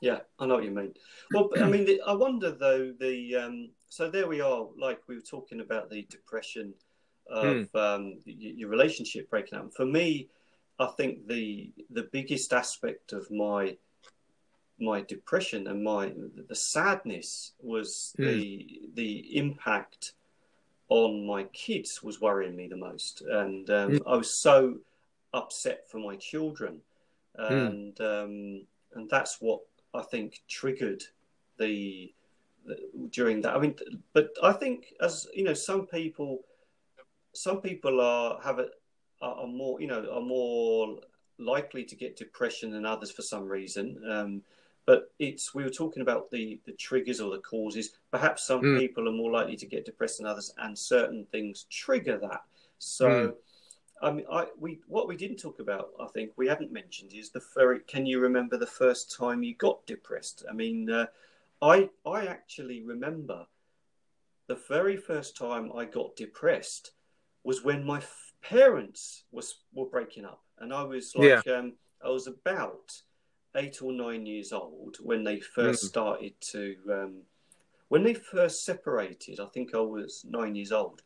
[0.00, 0.92] Yeah, I know what you mean.
[1.32, 2.92] Well, I mean, the, I wonder though.
[2.98, 4.66] The um, so there we are.
[4.78, 6.74] Like we were talking about the depression
[7.28, 7.74] of mm.
[7.74, 9.72] um, your relationship breaking up.
[9.74, 10.28] For me,
[10.78, 13.76] I think the the biggest aspect of my
[14.78, 16.12] my depression and my
[16.48, 18.26] the sadness was mm.
[18.26, 20.12] the the impact
[20.88, 24.00] on my kids was worrying me the most, and um, mm.
[24.06, 24.76] I was so
[25.32, 26.80] upset for my children,
[27.34, 29.60] and um, and that's what
[29.96, 31.02] I think triggered
[31.58, 32.12] the,
[32.64, 32.76] the,
[33.10, 33.54] during that.
[33.54, 33.74] I mean,
[34.12, 36.40] but I think as you know, some people,
[37.34, 38.68] some people are have a
[39.22, 40.98] are more you know are more
[41.38, 44.00] likely to get depression than others for some reason.
[44.08, 44.42] Um,
[44.86, 47.90] but it's we were talking about the the triggers or the causes.
[48.10, 48.78] Perhaps some mm.
[48.78, 52.42] people are more likely to get depressed than others, and certain things trigger that.
[52.78, 53.08] So.
[53.08, 53.34] Mm.
[54.02, 57.30] I mean, I we what we didn't talk about, I think we haven't mentioned is
[57.30, 57.80] the very.
[57.80, 60.44] Can you remember the first time you got depressed?
[60.48, 61.06] I mean, uh,
[61.62, 63.46] I I actually remember
[64.48, 66.92] the very first time I got depressed
[67.42, 71.52] was when my f- parents was were breaking up, and I was like, yeah.
[71.54, 71.72] um,
[72.04, 73.00] I was about
[73.56, 75.88] eight or nine years old when they first mm.
[75.88, 76.76] started to.
[76.90, 77.22] Um,
[77.88, 81.02] when they first separated, I think I was nine years old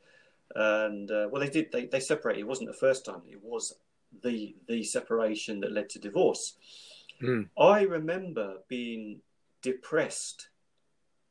[0.54, 1.72] and uh, well, they did.
[1.72, 2.40] They, they separated.
[2.40, 3.22] It wasn't the first time.
[3.28, 3.74] It was
[4.22, 6.56] the the separation that led to divorce.
[7.22, 7.48] Mm.
[7.58, 9.20] I remember being
[9.62, 10.48] depressed.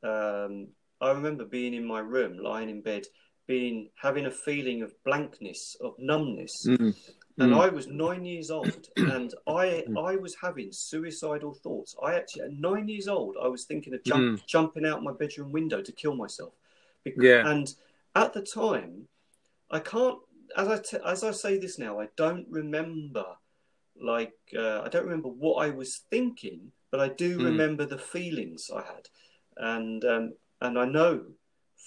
[0.04, 0.70] Um,
[1.02, 3.06] I remember being in my room, lying in bed,
[3.48, 6.66] being having a feeling of blankness, of numbness.
[6.68, 6.96] Mm.
[7.40, 7.62] And mm.
[7.62, 9.98] I was nine years old, and I hmm.
[9.98, 11.96] I was having suicidal thoughts.
[12.04, 14.46] I actually, at nine years old, I was thinking of jump, hmm.
[14.46, 16.54] jumping out my bedroom window to kill myself.
[17.06, 17.50] Because, yeah.
[17.50, 17.74] And
[18.16, 19.08] at the time,
[19.72, 20.18] I can't.
[20.58, 23.26] As I t- as I say this now, I don't remember.
[24.02, 27.46] Like uh, I don't remember what I was thinking, but I do mm.
[27.46, 29.08] remember the feelings I had,
[29.58, 31.24] and um, and I know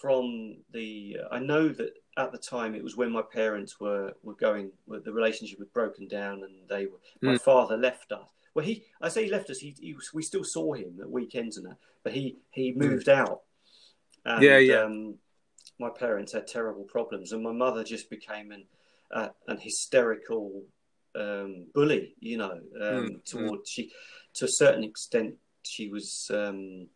[0.02, 4.34] from the I know that at the time it was when my parents were were
[4.34, 7.32] going the relationship was broken down and they were mm.
[7.32, 10.44] my father left us well he I say he left us he, he we still
[10.44, 12.76] saw him at weekends and that but he he mm.
[12.76, 13.14] moved mm.
[13.14, 13.42] out
[14.24, 15.14] and, yeah yeah um,
[15.82, 18.64] my parents had terrible problems, and my mother just became an
[19.12, 20.62] uh, an hysterical
[21.14, 22.14] um, bully.
[22.20, 23.66] You know, um, mm, toward mm.
[23.66, 23.92] she
[24.34, 26.30] to a certain extent she was.
[26.32, 26.86] Um,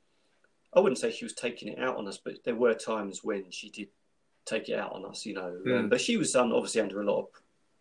[0.75, 3.51] I wouldn't say she was taking it out on us, but there were times when
[3.51, 3.89] she did
[4.45, 5.27] take it out on us.
[5.27, 5.91] You know, mm.
[5.91, 7.29] but she was um, obviously under a lot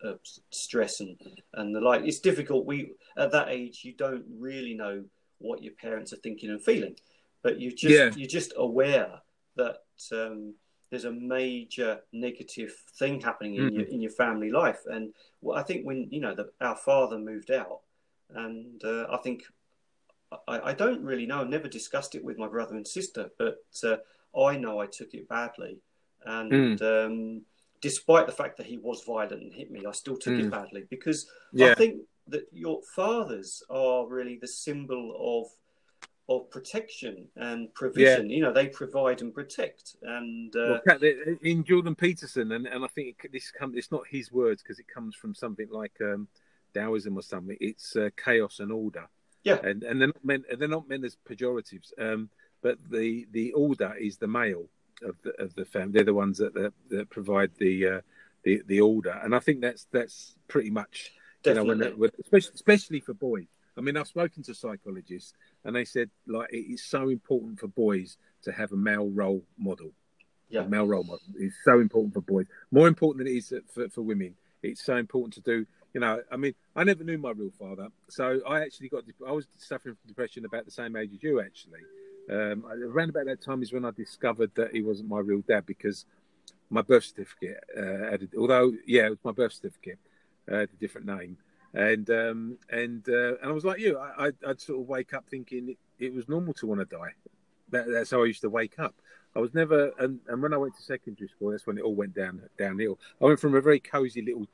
[0.03, 0.18] of uh,
[0.49, 1.18] stress and
[1.53, 2.03] and the like.
[2.03, 2.66] It's difficult.
[2.66, 5.03] We at that age, you don't really know
[5.38, 6.95] what your parents are thinking and feeling,
[7.43, 8.12] but you just yeah.
[8.16, 9.22] you're just aware
[9.56, 9.78] that
[10.12, 10.53] um,
[10.96, 13.76] there's a major negative thing happening in mm-hmm.
[13.76, 14.80] your in your family life.
[14.86, 17.82] And well, I think when you know that our father moved out,
[18.34, 19.43] and uh, I think
[20.48, 21.41] I, I, don't really know.
[21.41, 23.98] I never discussed it with my brother and sister, but uh,
[24.39, 25.80] I know I took it badly,
[26.26, 26.52] and.
[26.52, 26.82] Mm.
[26.82, 27.41] Um,
[27.82, 30.46] despite the fact that he was violent and hit me, I still took mm.
[30.46, 31.72] it badly because yeah.
[31.72, 35.52] I think that your fathers are really the symbol of
[36.28, 38.30] of protection and provision.
[38.30, 38.36] Yeah.
[38.36, 39.96] You know, they provide and protect.
[40.02, 41.00] And uh, well,
[41.42, 43.76] in Jordan Peterson, and, and I think it, this comes.
[43.76, 46.28] It's not his words because it comes from something like um,
[46.74, 47.58] Taoism or something.
[47.60, 49.08] It's uh, chaos and order.
[49.44, 50.46] Yeah, and and they're not meant.
[50.58, 51.92] They're not meant as pejoratives.
[52.00, 52.30] Um,
[52.64, 54.68] but the the order is the male
[55.04, 55.94] of the of the family.
[55.94, 58.02] They're the ones that that, that provide the uh,
[58.44, 61.12] the the order, and I think that's that's pretty much.
[61.44, 61.70] Definitely.
[61.70, 63.46] You know, when, when, especially especially for boys.
[63.78, 65.34] I mean, I've spoken to psychologists,
[65.66, 69.43] and they said like it is so important for boys to have a male role
[69.57, 69.91] model.
[70.49, 73.53] Yeah, a male role model is so important for boys, more important than it is
[73.74, 74.36] for, for women.
[74.63, 75.66] It's so important to do.
[75.93, 79.03] You know, I mean, I never knew my real father, so I actually got.
[79.28, 81.80] I was suffering from depression about the same age as you, actually.
[82.30, 85.66] Um, around about that time is when I discovered that he wasn't my real dad
[85.66, 86.05] because
[86.70, 88.32] my birth certificate uh, added.
[88.38, 89.99] Although, yeah, it was my birth certificate
[90.51, 91.38] uh, a different name,
[91.76, 94.00] and um, and uh, and I was like you.
[94.00, 96.86] I, I'd, I'd sort of wake up thinking it, it was normal to want to
[96.86, 97.12] die.
[97.70, 98.96] That, that's how I used to wake up.
[99.36, 101.94] I was never, and, and when I went to secondary school, that's when it all
[101.94, 102.98] went down downhill.
[103.22, 104.48] I went from a very cosy little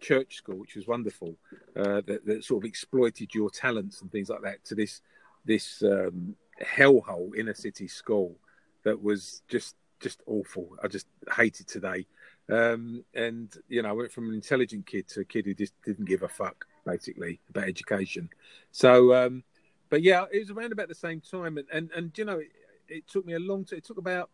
[0.00, 1.34] church school, which was wonderful,
[1.76, 5.00] uh, that, that, sort of exploited your talents and things like that, to this
[5.44, 8.36] this um, hellhole inner city school
[8.84, 10.76] that was just just awful.
[10.82, 12.06] I just hated today.
[12.50, 15.74] Um, and you know, I went from an intelligent kid to a kid who just
[15.84, 18.30] didn't give a fuck, basically, about education.
[18.70, 19.44] So, um,
[19.90, 22.48] but yeah, it was around about the same time, and and, and you know, it,
[22.88, 23.78] it took me a long time.
[23.78, 24.30] It took about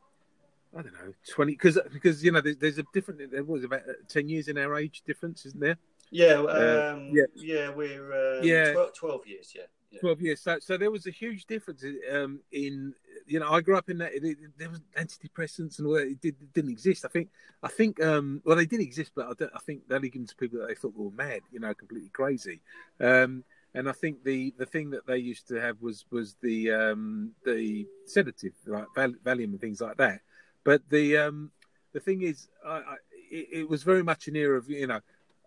[0.76, 3.82] I don't know twenty because because you know there's, there's a different there was about
[4.08, 5.78] ten years in our age difference, isn't there?
[6.10, 9.62] Yeah, uh, um, uh, yeah, yeah, we're um, yeah 12, 12 years, yeah.
[9.94, 10.00] Yeah.
[10.00, 10.40] 12 years.
[10.40, 12.94] So, so there was a huge difference um, in
[13.26, 14.14] you know, I grew up in that.
[14.14, 16.08] It, it, there was antidepressants and all that.
[16.08, 17.04] It, did, not exist.
[17.04, 17.30] I think.
[17.62, 18.02] I think.
[18.02, 20.68] Um, well, they did exist, but I, I, think they only given to people that
[20.68, 21.40] they thought were mad.
[21.50, 22.60] You know, completely crazy.
[23.00, 26.70] Um, and I think the, the thing that they used to have was was the
[26.70, 30.20] um, the sedative, like Valium and things like that.
[30.62, 31.50] But the um,
[31.92, 32.96] the thing is, I, I,
[33.30, 35.00] it, it was very much an era of you know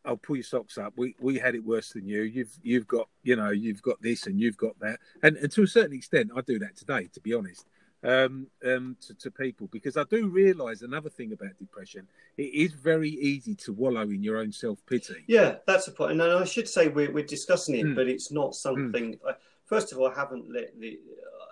[0.07, 0.93] I'll pull your socks up.
[0.95, 2.21] We we had it worse than you.
[2.21, 4.99] You've you've got you know you've got this and you've got that.
[5.21, 7.09] And, and to a certain extent, I do that today.
[7.13, 7.65] To be honest,
[8.03, 12.07] um, um, to, to people because I do realise another thing about depression.
[12.37, 15.25] It is very easy to wallow in your own self pity.
[15.27, 16.13] Yeah, that's a point.
[16.13, 17.95] And I should say we're we're discussing it, mm.
[17.95, 19.15] but it's not something.
[19.15, 19.35] Mm.
[19.65, 20.99] first of all, I haven't let the.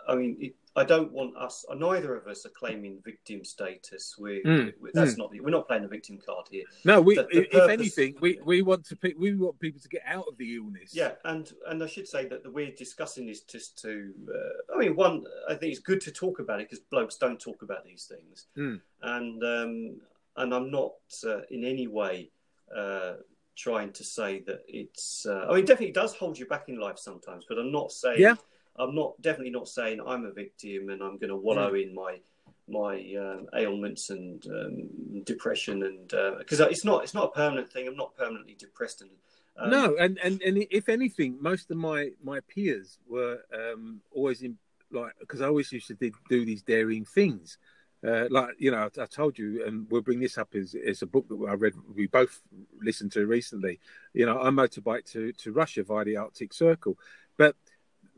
[0.07, 1.65] I mean, it, I don't want us.
[1.73, 4.17] Neither of us are claiming victim status.
[4.19, 4.73] We, mm.
[4.81, 5.19] we that's mm.
[5.19, 5.31] not.
[5.31, 6.65] We're not playing the victim card here.
[6.83, 7.15] No, we.
[7.15, 8.97] The, the if purpose, anything, we, we want to.
[9.17, 10.93] We want people to get out of the illness.
[10.93, 14.13] Yeah, and and I should say that the, we're discussing this just to.
[14.27, 15.23] Uh, I mean, one.
[15.49, 18.47] I think it's good to talk about it because blokes don't talk about these things.
[18.57, 18.81] Mm.
[19.01, 20.01] And um,
[20.35, 20.93] and I'm not
[21.25, 22.31] uh, in any way.
[22.75, 23.13] Uh,
[23.55, 25.25] trying to say that it's.
[25.25, 28.19] Uh, I mean, definitely does hold you back in life sometimes, but I'm not saying.
[28.19, 28.35] Yeah
[28.77, 31.83] I'm not definitely not saying I'm a victim and I'm going to wallow mm.
[31.83, 32.19] in my
[32.67, 37.71] my um, ailments and um, depression and because uh, it's not it's not a permanent
[37.71, 37.87] thing.
[37.87, 39.11] I'm not permanently depressed and.
[39.57, 44.41] Um, no, and, and and if anything, most of my my peers were um, always
[44.41, 44.57] in
[44.91, 47.57] like because I always used to do, do these daring things.
[48.05, 51.01] Uh, like you know, I, I, told you, and we'll bring this up as, as
[51.01, 51.73] a book that I read.
[51.95, 52.41] We both
[52.81, 53.79] listened to recently.
[54.13, 56.97] You know, I motorbike to to Russia via the Arctic Circle,
[57.37, 57.55] but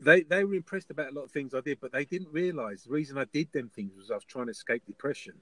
[0.00, 2.84] they they were impressed about a lot of things I did, but they didn't realise
[2.84, 5.34] the reason I did them things was I was trying to escape depression.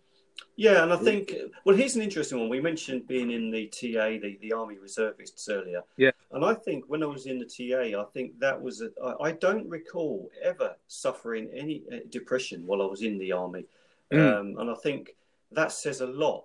[0.56, 1.34] Yeah, and I think
[1.64, 2.48] well, here's an interesting one.
[2.48, 5.82] We mentioned being in the TA, the, the Army Reservists earlier.
[5.96, 8.90] Yeah, and I think when I was in the TA, I think that was a,
[9.02, 13.66] I, I don't recall ever suffering any uh, depression while I was in the army,
[14.12, 14.18] mm.
[14.18, 15.16] um, and I think
[15.52, 16.44] that says a lot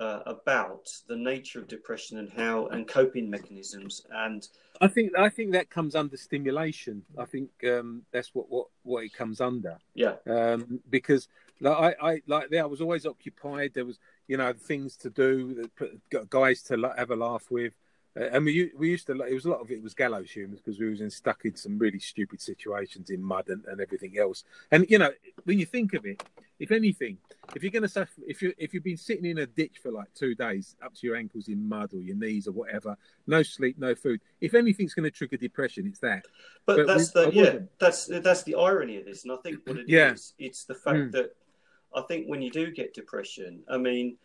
[0.00, 4.48] uh, about the nature of depression and how and coping mechanisms and
[4.80, 7.02] I think I think that comes under stimulation.
[7.18, 9.76] I think um, that's what, what what it comes under.
[9.94, 10.14] Yeah.
[10.26, 11.28] Um, because
[11.60, 13.72] like I, I like there, I was always occupied.
[13.74, 15.68] There was you know things to do,
[16.30, 17.74] guys to have a laugh with.
[18.18, 20.56] Uh, and we we used to it was a lot of it was gallows humor
[20.56, 24.18] because we was in, stuck in some really stupid situations in mud and, and everything
[24.18, 24.44] else.
[24.72, 25.10] And you know
[25.44, 26.22] when you think of it,
[26.58, 27.18] if anything,
[27.54, 29.92] if you're going to suffer, if you if you've been sitting in a ditch for
[29.92, 32.96] like two days up to your ankles in mud or your knees or whatever,
[33.28, 34.20] no sleep, no food.
[34.40, 36.24] If anything's going to trigger depression, it's that.
[36.66, 39.60] But, but that's we, the yeah, that's that's the irony of this, and I think
[39.66, 40.12] what it yeah.
[40.12, 41.12] is, it's the fact mm.
[41.12, 41.36] that
[41.94, 44.16] I think when you do get depression, I mean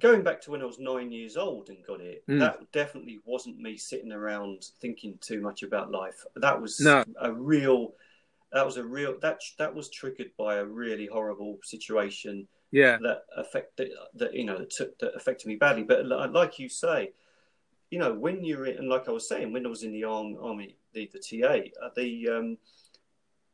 [0.00, 2.38] going back to when I was nine years old and got it, mm.
[2.40, 6.24] that definitely wasn't me sitting around thinking too much about life.
[6.36, 7.04] That was no.
[7.20, 7.94] a real,
[8.52, 12.46] that was a real that that was triggered by a really horrible situation.
[12.72, 15.84] Yeah, that affected that you know that, took, that affected me badly.
[15.84, 17.12] But like you say,
[17.90, 20.04] you know when you're in, and like I was saying when I was in the
[20.04, 22.58] army, army the the TA, uh, the um,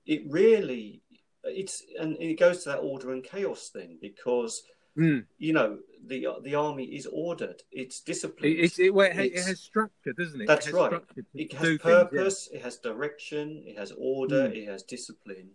[0.06, 1.02] it really
[1.44, 4.62] it's and it goes to that order and chaos thing because
[4.98, 5.24] Mm.
[5.38, 7.62] You know, the the army is ordered.
[7.70, 8.58] It's disciplined.
[8.58, 10.46] It, it, well, it, has, it has structure, doesn't it?
[10.46, 11.00] That's it right.
[11.34, 12.10] It has purpose.
[12.10, 12.58] Things, yeah.
[12.58, 13.62] It has direction.
[13.66, 14.48] It has order.
[14.48, 14.56] Mm.
[14.56, 15.50] It has discipline.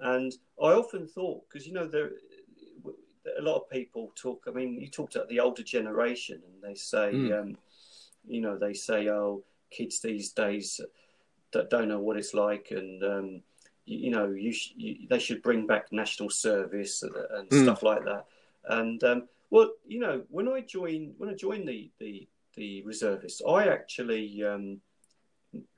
[0.00, 2.10] And I often thought, because you know, there
[3.38, 4.44] a lot of people talk.
[4.48, 7.40] I mean, you talked about the older generation, and they say, mm.
[7.40, 7.58] um,
[8.26, 10.80] you know, they say, oh, kids these days
[11.52, 13.42] that don't know what it's like, and um,
[13.84, 17.62] you, you, know, you, sh- you, they should bring back national service and, and mm.
[17.62, 18.26] stuff like that.
[18.64, 23.42] And um, well, you know, when I joined when I joined the the, the reservists,
[23.46, 24.80] I actually um,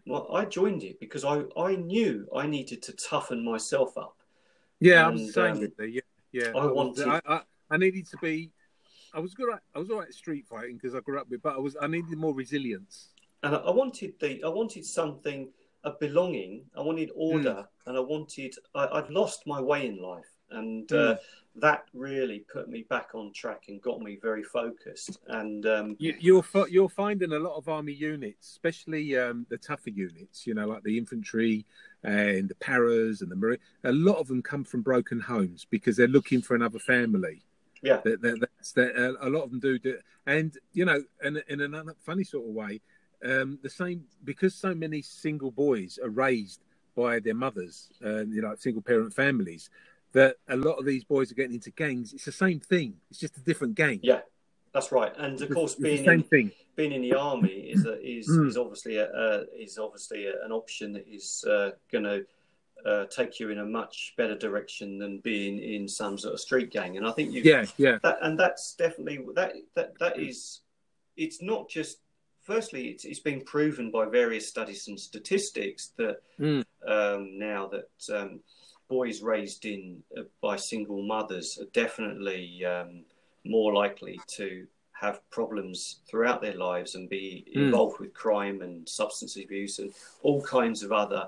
[0.06, 4.16] well, I joined it because I I knew I needed to toughen myself up.
[4.80, 6.00] Yeah, and, I was saying um, Yeah,
[6.32, 6.52] yeah.
[6.54, 7.08] I, I wanted.
[7.08, 8.50] I, I, I needed to be.
[9.14, 9.52] I was good.
[9.52, 11.58] At, I was all right at street fighting because I grew up with, but I
[11.58, 11.76] was.
[11.80, 13.10] I needed more resilience.
[13.42, 15.50] and I, wanted the I wanted something
[15.84, 16.64] a belonging.
[16.76, 18.54] I wanted order, and I wanted.
[18.74, 21.16] I, I'd lost my way in life, and uh,
[21.56, 25.18] that really put me back on track and got me very focused.
[25.28, 29.58] And um, You, you're fi- you're finding a lot of army units, especially um, the
[29.58, 30.46] tougher units.
[30.46, 31.66] You know, like the infantry
[32.04, 33.58] and the paras and the marine.
[33.84, 37.42] A lot of them come from broken homes because they're looking for another family.
[37.82, 39.16] yeah, That, that, that's that.
[39.20, 42.54] A lot of them do, do, and you know, in, in a funny sort of
[42.54, 42.80] way,
[43.24, 46.60] um, the same because so many single boys are raised
[46.96, 49.70] by their mothers, uh, you know, single parent families.
[50.12, 52.12] That a lot of these boys are getting into gangs.
[52.12, 52.96] It's the same thing.
[53.10, 54.00] It's just a different gang.
[54.02, 54.20] yeah,
[54.74, 55.12] that's right.
[55.16, 56.52] And of It's- course, it's being in, thing.
[56.76, 58.48] being in the army is a, is Mm.
[58.48, 62.26] is obviously a, uh, is obviously a, an option that is uh, going to
[62.84, 66.70] uh, take you in a much better direction than being in some sort of street
[66.70, 66.96] gang.
[66.98, 70.60] And I think you Yeah, yeah, that and that's definitely that that that is
[71.16, 71.98] it's not just
[72.42, 76.64] firstly it's, it's been proven by various studies and statistics that Mm.
[76.86, 78.40] um, now that um,
[78.92, 83.04] boys raised in uh, by single mothers are definitely um,
[83.44, 85.78] more likely to have problems
[86.08, 87.26] throughout their lives and be
[87.56, 87.64] Mm.
[87.64, 89.90] involved with crime and substance abuse and
[90.22, 91.22] all kinds of other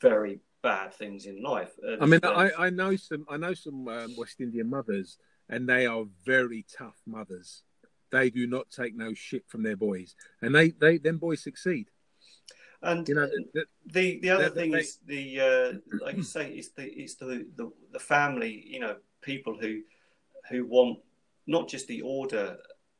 [0.00, 1.72] very bad things in life.
[1.86, 3.24] Uh, I mean, I, I know some.
[3.34, 5.18] I know some um, West Indian mothers,
[5.52, 7.62] and they are very tough mothers.
[8.10, 10.10] They do not take no shit from their boys,
[10.42, 11.86] and they, they, them boys succeed.
[12.90, 15.68] And You know, that, The the other They- thing they- is the uh,
[16.04, 19.72] like you say it's the it's the, the the family you know people who
[20.50, 20.98] who want
[21.46, 22.48] not just the order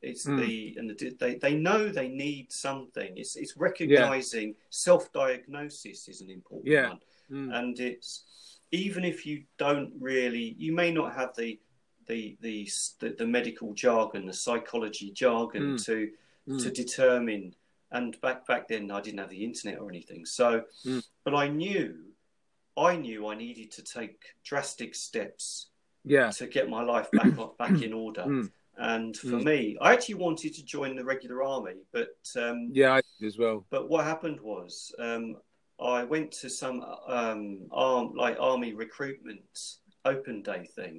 [0.01, 0.37] it's Mm.
[0.43, 6.29] the and the, they they know they need something it's it's recognizing self-diagnosis is an
[6.29, 6.89] important Yeah.
[6.89, 6.99] one
[7.31, 7.49] Mm.
[7.59, 8.23] and it's
[8.71, 11.59] even if you don't really you may not have the
[12.07, 12.69] the the
[12.99, 15.85] the, the medical jargon the psychology jargon Mm.
[15.85, 16.11] to
[16.47, 16.61] Mm.
[16.63, 17.55] to determine
[17.95, 20.47] and back back then I didn't have the internet or anything so
[20.85, 21.03] Mm.
[21.25, 21.85] but I knew
[22.77, 25.69] I knew I needed to take drastic steps
[26.15, 28.51] yeah, to get my life back back in order Mm.
[28.93, 29.43] and for Mm.
[29.51, 33.37] me I actually wanted to join the regular army but um, yeah, I did as
[33.43, 33.57] well.
[33.75, 34.71] but what happened was
[35.07, 35.25] um,
[35.79, 36.77] I went to some
[37.07, 37.41] um,
[37.71, 39.53] arm, like army recruitment
[40.05, 40.95] open day thing,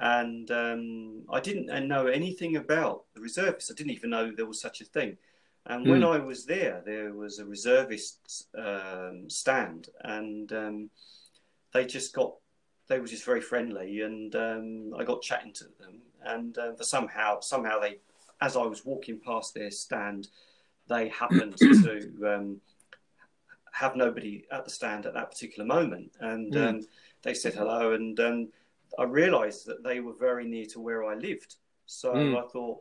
[0.00, 3.70] and um, I didn't know anything about the reservists.
[3.70, 5.10] I didn't even know there was such a thing.
[5.66, 10.90] And when I was there, there was a reservist um, stand, and um,
[11.72, 12.34] they just got
[12.88, 16.82] they were just very friendly, and um, I got chatting to them, and uh, for
[16.82, 17.98] somehow somehow they,
[18.40, 20.28] as I was walking past their stand,
[20.88, 22.60] they happened to um,
[23.72, 26.68] have nobody at the stand at that particular moment, and Mm.
[26.68, 26.80] um,
[27.22, 28.48] they said hello, and um,
[28.98, 31.54] I realised that they were very near to where I lived,
[31.86, 32.44] so Mm.
[32.44, 32.80] I thought,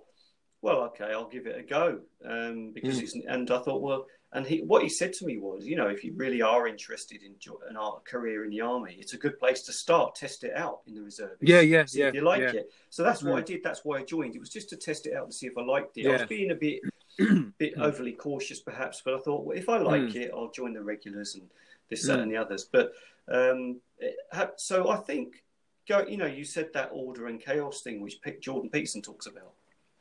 [0.61, 3.03] well, okay, I'll give it a go, um, because Mm.
[3.03, 5.87] it's, and I thought, well, and he, what he said to me was, you know,
[5.87, 9.17] if you really are interested in jo- an art career in the army, it's a
[9.17, 10.15] good place to start.
[10.15, 11.35] Test it out in the reserves.
[11.41, 12.07] Yeah, yeah, yeah.
[12.07, 12.51] if you like yeah.
[12.51, 12.71] it.
[12.89, 13.39] So that's what Mm.
[13.39, 13.61] I did.
[13.63, 14.35] That's why I joined.
[14.35, 16.05] It was just to test it out and see if I liked it.
[16.07, 16.17] I Yeah.
[16.19, 16.79] was being a bit,
[17.57, 17.81] bit Mm.
[17.81, 20.15] overly cautious, perhaps, but I thought, well, if I like Mm.
[20.15, 21.49] it, I'll join the regulars and
[21.89, 22.21] this, that, Mm.
[22.23, 22.63] and the others.
[22.63, 22.93] But
[23.27, 24.15] um, it
[24.57, 25.43] so I think,
[25.89, 26.05] go.
[26.07, 29.53] You know, you said that order and chaos thing, which Jordan Peterson talks about.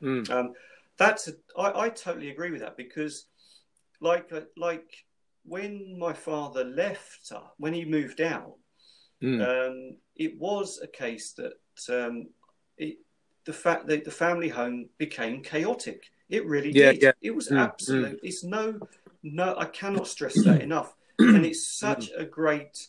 [0.02, 0.30] Mm.
[0.30, 0.52] Um,
[0.96, 3.26] that's a, I, I totally agree with that because,
[4.00, 5.04] like, uh, like
[5.44, 8.54] when my father left, uh, when he moved out,
[9.22, 9.42] Mm.
[9.42, 11.52] um, it was a case that
[11.90, 12.28] um,
[12.78, 12.96] it,
[13.44, 16.04] the fact that the family home became chaotic.
[16.30, 17.02] It really Yeah, did.
[17.02, 17.12] yeah.
[17.20, 18.18] It was Mm, absolute.
[18.22, 18.80] It's no,
[19.22, 19.54] no.
[19.58, 20.94] I cannot stress that enough.
[21.18, 22.88] and it's such a great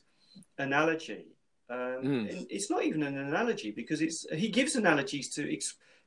[0.58, 1.26] analogy.
[1.70, 2.30] Um, Mm.
[2.30, 5.52] and it's not even an analogy because it's he gives analogies to.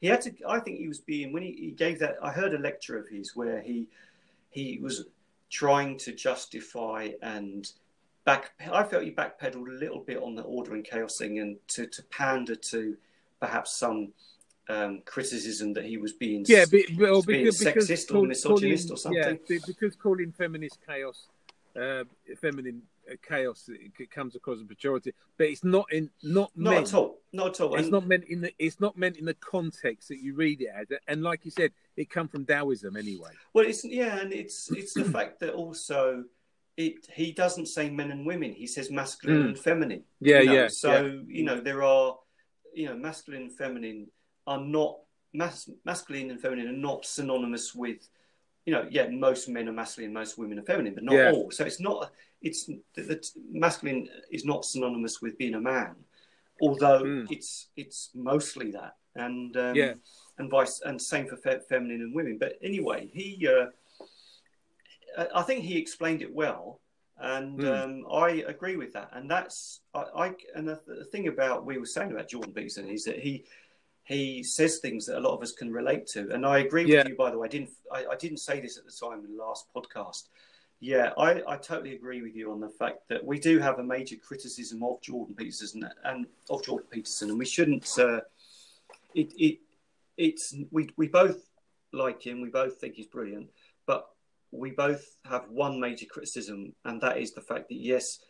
[0.00, 0.32] He had to.
[0.48, 2.16] I think he was being when he, he gave that.
[2.22, 3.86] I heard a lecture of his where he
[4.50, 5.06] he was
[5.50, 7.70] trying to justify and
[8.24, 8.52] back.
[8.72, 11.86] I felt he backpedaled a little bit on the order and chaos thing and to,
[11.86, 12.96] to pander to
[13.40, 14.12] perhaps some
[14.68, 18.24] um, criticism that he was being Yeah, but, well, being because, because sexist or call-
[18.26, 19.38] misogynist calling- or something.
[19.48, 21.26] Yeah, because calling feminist chaos,
[21.80, 22.04] uh,
[22.40, 26.88] feminine uh, chaos, it comes across as pejorative, but it's not in not not meant.
[26.88, 27.74] at all, not at all.
[27.74, 28.52] It's And- not meant in the.
[28.58, 31.72] It's not meant in the context that you read it as, and like you said,
[31.96, 33.30] it come from Taoism anyway.
[33.52, 36.24] Well, it's yeah, and it's it's the fact that also
[36.76, 38.52] it he doesn't say men and women.
[38.52, 39.48] He says masculine Mm.
[39.48, 40.04] and feminine.
[40.20, 40.52] Yeah, you know?
[40.54, 40.68] yeah.
[40.68, 41.20] So yeah.
[41.26, 42.18] you know there are
[42.72, 44.06] you know masculine and feminine
[44.46, 44.98] are not
[45.32, 48.08] mas- masculine and feminine are not synonymous with
[48.66, 51.32] you know yeah most men are masculine, most women are feminine, but not Yeah.
[51.32, 51.50] all.
[51.50, 52.12] So it's not
[52.42, 55.94] it's the, the masculine is not synonymous with being a man,
[56.64, 57.26] although Mm.
[57.30, 58.94] it's it's mostly that.
[59.16, 59.94] And um, Yeah.
[60.38, 62.36] and vice and same for fe- feminine and women.
[62.38, 63.66] But anyway, he uh,
[65.34, 66.80] I think he explained it well,
[67.18, 67.84] and Mm.
[67.84, 69.10] um, I agree with that.
[69.12, 72.88] And that's I, I and the, the thing about we were saying about Jordan Peterson
[72.88, 73.44] is that he
[74.06, 76.30] he says things that a lot of us can relate to.
[76.34, 76.98] And I agree Yeah.
[76.98, 77.46] with you, by the way.
[77.46, 80.28] I didn't I, I didn't say this at the time in the last podcast.
[80.80, 83.84] Yeah, I, I totally agree with you on the fact that we do have a
[83.84, 87.88] major criticism of Jordan Peterson and of Jordan Peterson, and we shouldn't.
[87.98, 88.20] Uh,
[89.14, 89.58] it it
[90.16, 91.40] it's we we both
[91.92, 92.40] like him.
[92.40, 93.48] We both think he's brilliant,
[93.86, 94.08] but
[94.50, 98.20] we both have one major criticism, and that is the fact that yes,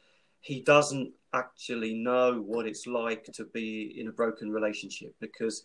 [0.45, 5.65] he doesn't actually know what it's like to be in a broken relationship because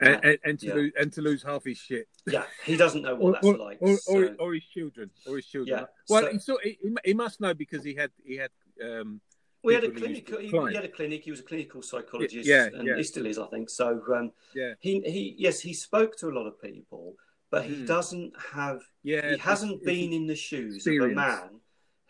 [0.00, 0.74] and, and, and to yeah.
[0.74, 3.56] lose, and to lose half his shit, yeah, he doesn't know what or, that's or,
[3.56, 3.78] like.
[3.80, 5.78] or, so- or, or his children, or his children.
[5.80, 8.50] Yeah, Well, so- he, saw, he, he must know because he had he had.
[8.84, 9.20] Um,
[9.64, 10.50] we had a people who used clinic.
[10.52, 11.24] He, he had a clinic.
[11.24, 12.96] He was a clinical psychologist, Yeah, and yeah.
[12.96, 13.70] he still is, I think.
[13.70, 17.14] So um, yeah, he he yes, he spoke to a lot of people,
[17.50, 17.86] but he Hmm.
[17.86, 19.32] doesn't have yeah.
[19.32, 21.48] he hasn't it's- been in the shoes of a man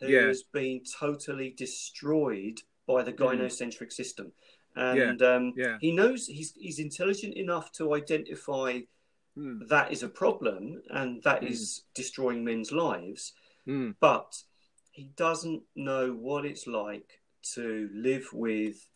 [0.01, 0.27] who Yeah.
[0.27, 3.19] has been totally destroyed by the Mm.
[3.19, 4.33] gynocentric system.
[4.77, 5.79] And um, yeah.
[5.81, 8.81] he knows he's he's intelligent enough to identify
[9.37, 11.51] Mm, that is a problem and that Mm.
[11.51, 13.35] is destroying men's lives,
[13.69, 14.43] mm, but
[14.91, 17.21] he doesn't know what it's like
[17.55, 18.89] to live with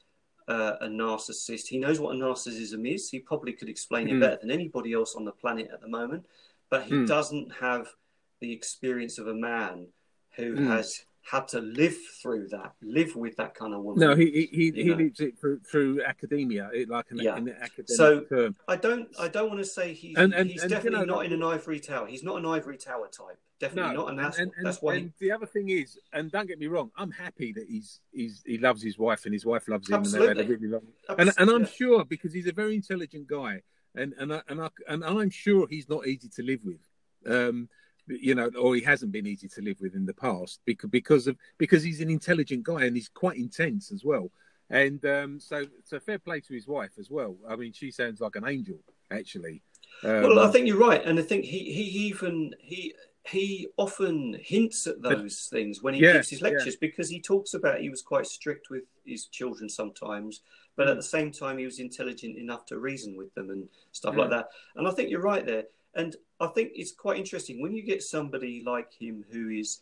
[0.49, 1.69] uh, a narcissist.
[1.69, 3.09] He knows what a narcissism is.
[3.09, 4.21] He probably could explain it Mm.
[4.21, 6.27] better than anybody else on the planet at the moment,
[6.69, 7.07] but he Mm.
[7.07, 7.95] doesn't have
[8.41, 9.93] the experience of a man
[10.37, 10.67] who Mm.
[10.69, 14.01] has had to live through that, live with that kind of woman.
[14.01, 17.37] No, he he he, he lives it through, through academia, like an, Yeah.
[17.37, 18.57] an academic So- term.
[18.67, 19.09] I don't.
[19.21, 20.17] I don't want to say he's.
[20.17, 22.07] And- and- he's and, you definitely know, not in an ivory tower.
[22.09, 23.39] He's not an ivory tower type.
[23.61, 24.97] Definitely not, and that's and, and, that's why.
[24.97, 28.43] and the other thing is, and don't get me wrong, I'm happy that he's he's
[28.45, 30.57] he loves his wife and his wife loves him, and they've had a Absolutely.
[30.57, 30.87] really long.
[31.09, 33.63] he, And and I'm sure because he's a very intelligent guy,
[33.95, 36.81] and and I, and I, and I'm sure he's not easy to live with.
[37.25, 37.69] Um,
[38.07, 41.27] you know, or he hasn't been easy to live with in the past because because
[41.27, 44.31] of because he's an intelligent guy and he's quite intense as well.
[44.71, 47.37] And um, so, so fair play to his wife as well.
[47.49, 48.79] I mean, she sounds like an angel,
[49.11, 49.63] actually.
[50.03, 52.95] Um, Well, I think you're right, and I think he he even he
[53.25, 57.55] he often hints at those things when he Yeah, gives his lectures because he talks
[57.55, 60.43] about he was quite strict with his children sometimes,
[60.77, 60.91] but Mm.
[60.91, 64.19] at the same time he was intelligent enough to reason with them and stuff Mm.
[64.19, 64.49] like that.
[64.77, 65.65] And I think you're right there,
[65.95, 69.81] and I think it's quite interesting when you get somebody like him who is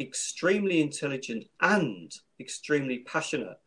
[0.00, 3.58] extremely intelligent and extremely passionate.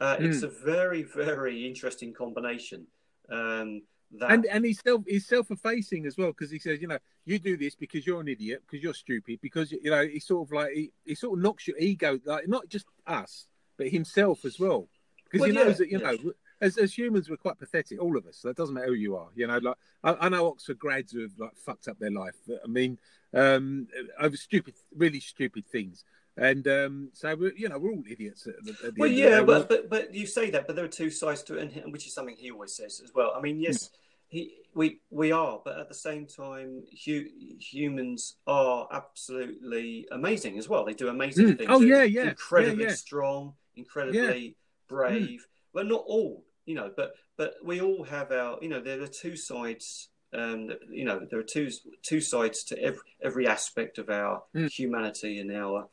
[0.00, 0.24] Uh, Mm.
[0.26, 2.86] It's a very very interesting combination.
[3.30, 3.82] Um,
[4.18, 6.98] that and and he's self he's self effacing as well because he says, you know,
[7.24, 10.46] you do this because you're an idiot, because you're stupid, because you know he sort
[10.48, 13.46] of like he, he sort of knocks your ego, like not just us,
[13.78, 14.88] but himself as well,
[15.24, 16.10] because Well, he yeah, knows that you yeah.
[16.10, 16.32] know.
[16.62, 18.36] As, as humans, we're quite pathetic, all of us.
[18.36, 19.58] So it doesn't matter who you are, you know.
[19.58, 22.36] Like I, I know Oxford grads who have like fucked up their life.
[22.64, 22.98] I mean,
[23.34, 23.88] um,
[24.20, 26.04] over stupid, really stupid things,
[26.36, 28.46] and um, so we're, you know, we're all idiots.
[28.46, 30.88] At, the- at the Well, yeah, but, but but you say that, but there are
[31.02, 33.32] two sides to it, and which is something he always says as well.
[33.36, 33.90] I mean, yes,
[34.28, 40.68] he we we are, but at the same time, hu- humans are absolutely amazing as
[40.68, 40.84] well.
[40.84, 41.58] They do amazing Mm.
[41.58, 41.70] things.
[41.72, 42.94] Oh, yeah, yeah, incredibly yeah, yeah.
[42.94, 44.56] strong, incredibly
[44.88, 45.46] brave.
[45.74, 49.06] Well, not all, you know, but but we all have our, you know, there are
[49.06, 50.08] two sides.
[50.34, 51.68] Um, you know, there are two
[52.02, 54.70] two sides to every every aspect of our Mm.
[54.70, 55.88] humanity and our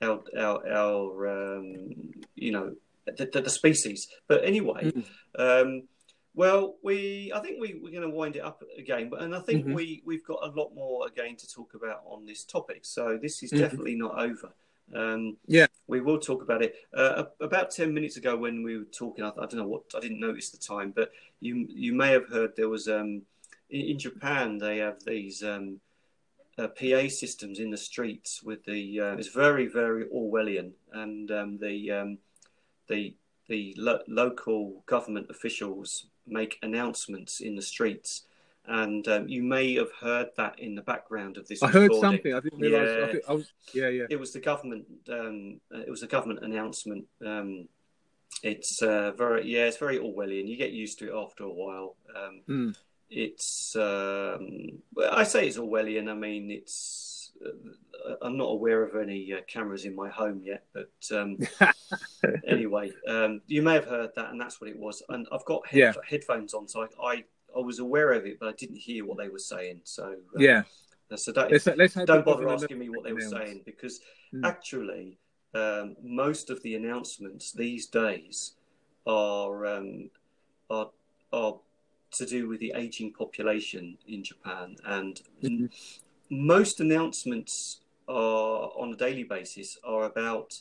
[0.00, 1.90] our our, our um,
[2.34, 2.74] you know
[3.06, 4.08] the, the, the species.
[4.28, 5.04] But anyway, Mm.
[5.38, 5.82] um,
[6.34, 9.40] well, we I think we, we're going to wind it up again, but and I
[9.40, 9.74] think Mhm.
[9.74, 12.86] we we've got a lot more again to talk about on this topic.
[12.86, 13.58] So this is Mhm.
[13.58, 14.54] definitely not over.
[14.94, 15.66] Um, Yeah.
[15.86, 16.74] we will talk about it.
[16.94, 20.00] Uh, about ten minutes ago, when we were talking, I, I don't know what I
[20.00, 23.22] didn't notice the time, but you you may have heard there was um,
[23.70, 25.80] in, in Japan they have these um,
[26.58, 31.58] uh, PA systems in the streets with the uh, it's very very Orwellian and um,
[31.58, 32.18] the um,
[32.88, 33.14] the
[33.48, 38.22] the lo- local government officials make announcements in the streets
[38.66, 42.32] and um, you may have heard that in the background of this I heard something.
[42.34, 43.14] I didn't realize.
[43.14, 43.20] Yeah.
[43.28, 44.04] I, was, yeah, yeah.
[44.08, 44.86] It was the government.
[45.10, 47.06] Um, uh, it was a government announcement.
[47.24, 47.68] Um,
[48.42, 50.48] it's uh, very yeah, it's very Orwellian.
[50.48, 51.96] You get used to it after a while.
[52.16, 52.76] Um, Mm.
[53.14, 54.78] It's um,
[55.10, 56.08] I say it's Orwellian.
[56.08, 60.64] I mean, it's uh, I'm not aware of any uh, cameras in my home yet,
[60.72, 61.36] but um,
[62.46, 65.02] anyway, um, you may have heard that, and that's what it was.
[65.10, 65.92] And I've got head- Yeah.
[66.08, 67.24] headphones on, so I, I
[67.56, 69.80] I was aware of it, but I didn't hear what they were saying.
[69.84, 70.04] So
[70.36, 70.62] uh, yeah.
[71.14, 74.00] so don't, Let's let's don't bother asking me what they were saying because
[74.34, 74.46] Mm.
[74.46, 75.18] actually
[75.54, 78.54] um, most of the announcements these days
[79.06, 80.08] are um,
[80.70, 80.88] are
[81.32, 81.58] are
[82.12, 85.70] to do with the aging population in Japan and Mhm.
[86.30, 90.60] most announcements are on a daily basis are about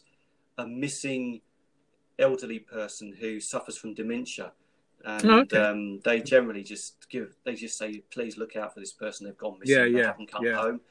[0.57, 1.41] a missing
[2.19, 4.51] elderly person who suffers from dementia.
[5.05, 5.57] And Oh, okay.
[5.57, 9.25] um, they generally just give, they just say, please look out for this person.
[9.25, 9.75] They've gone missing.
[9.77, 10.55] Yeah, they yeah, haven't come yeah.
[10.55, 10.81] home.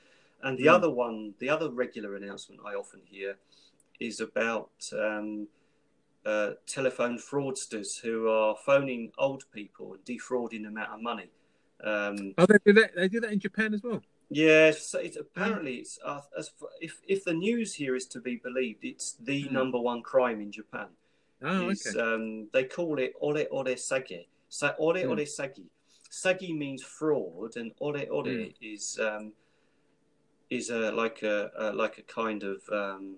[0.42, 0.74] And the Mm.
[0.74, 3.36] other one, the other regular announcement I often hear
[4.00, 5.48] is about um,
[6.24, 11.28] uh, telephone fraudsters who are phoning old people and defrauding them out of money.
[11.84, 12.94] Um, Oh, they do that.
[12.94, 14.02] They do that in Japan as well.
[14.30, 16.50] yeah, so it's, apparently it's uh, as
[16.80, 19.54] if if the news here is to be believed, it's the Hmm.
[19.54, 20.88] number one crime in Japan.
[21.42, 22.00] Oh, Is, okay.
[22.00, 24.28] um, they call it ore ore sagi.
[24.48, 25.64] So ore ore sagi.
[26.10, 28.44] Sagi means fraud, and ore ore Hmm.
[28.60, 29.32] is um,
[30.50, 33.16] is a like a, a like a kind of um,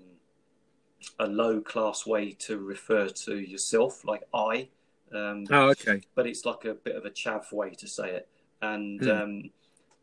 [1.18, 4.68] a low class way to refer to yourself, like I.
[5.12, 6.00] Um, oh, okay.
[6.14, 8.28] but it's like a bit of a chav way to say it.
[8.62, 9.10] And Hmm.
[9.10, 9.50] um,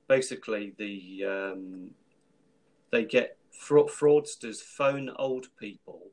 [0.08, 1.91] basically, the um,
[2.91, 6.12] they get fra- fraudsters phone old people,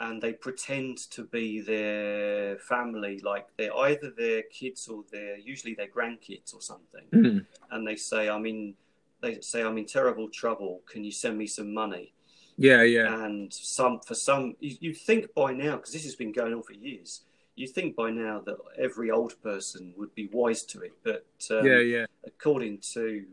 [0.00, 5.74] and they pretend to be their family, like they're either their kids or they're usually
[5.74, 7.04] their grandkids or something.
[7.12, 7.38] Hmm.
[7.70, 8.74] And they say, "I'm in."
[9.20, 10.82] They say, "I'm in terrible trouble.
[10.86, 12.12] Can you send me some money?"
[12.56, 13.24] Yeah, yeah.
[13.24, 16.62] and some for some you, you think by now because this has been going on
[16.64, 17.22] for years
[17.54, 21.64] you think by now that every old person would be wise to it but um,
[21.64, 22.06] yeah, yeah.
[22.26, 23.24] according to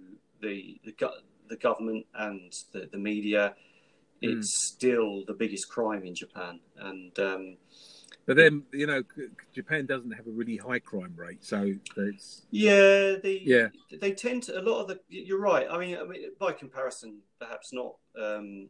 [0.41, 0.93] the the,
[1.49, 3.55] the government and the, the media
[4.25, 4.37] Mm.
[4.37, 7.57] it's still the biggest crime in japan and um,
[8.25, 9.03] But then you know,
[9.53, 11.57] Japan doesn't have a really high crime rate, so
[11.97, 13.67] it's yeah they Yeah.
[14.01, 17.19] they tend to a lot of the you're right i mean, I mean by comparison
[17.39, 18.69] perhaps not um,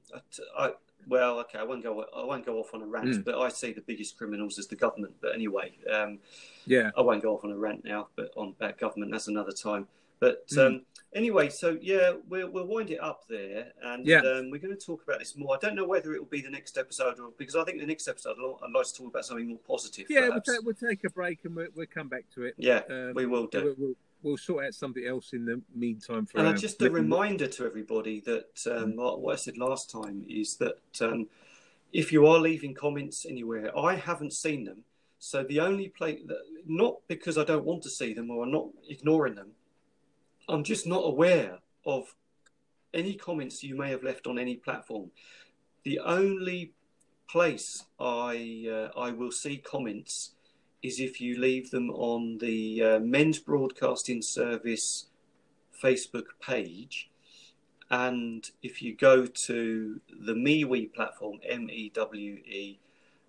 [0.58, 0.74] I,
[1.08, 3.24] well okay i won't go i won't go off on a rant Mm.
[3.26, 6.20] but i see the biggest criminals as the government but anyway um,
[6.68, 9.52] yeah, I won't go off on a rant now, but on about government, that's another
[9.52, 9.88] time.
[10.20, 10.66] But Mm.
[10.66, 10.82] um,
[11.14, 14.20] anyway, so yeah, we'll, we'll wind it up there, and Yeah.
[14.22, 15.56] um, we're going to talk about this more.
[15.56, 17.86] I don't know whether it will be the next episode, or because I think the
[17.86, 20.08] next episode I'd like to talk about something more positive.
[20.10, 20.30] yeah.
[20.30, 22.56] We'll take, we'll take a break and we'll, we'll come back to it.
[22.58, 23.64] yeah, Um, we will do.
[23.64, 26.26] We'll, we'll, we'll sort out something else in the meantime.
[26.26, 29.92] For And uh, just a reminder to everybody that um, what what I said last
[29.92, 31.28] time is that um,
[31.94, 34.84] if you are leaving comments anywhere, I haven't seen them.
[35.20, 36.20] So the only place,
[36.68, 39.52] not because I don't want to see them or I'm not ignoring them,
[40.48, 42.16] I'm just not aware of
[42.94, 45.12] any comments you may have left on any platform.
[45.84, 46.74] The only
[47.30, 50.32] place I uh, I will see comments
[50.84, 55.08] is if you leave them on the uh, Men's Broadcasting Service
[55.82, 57.10] Facebook page.
[57.92, 62.80] And if you go to the MeWe platform, M E W E,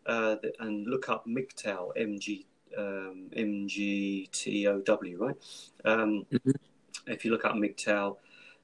[0.06, 5.36] uh, and look up MGTOW, M G um, M G T O W, right?
[5.84, 6.54] Um, Mhm.
[7.06, 8.16] If you look at MGTOW,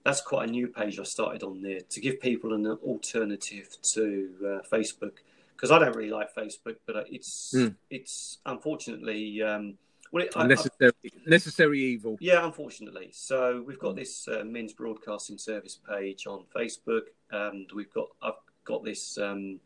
[0.04, 4.30] that's quite a new page I started on there to give people an alternative to
[4.44, 5.12] uh, Facebook
[5.56, 7.76] because I don't really like Facebook, but uh, it's Mm.
[7.90, 9.78] it's unfortunately um,
[10.10, 10.92] well, it, I- I- necessary
[11.26, 12.16] necessary evil.
[12.20, 13.10] yeah, unfortunately.
[13.12, 18.34] So we've got this uh, men's broadcasting service page on Facebook, and we've got I've
[18.64, 19.60] got this um,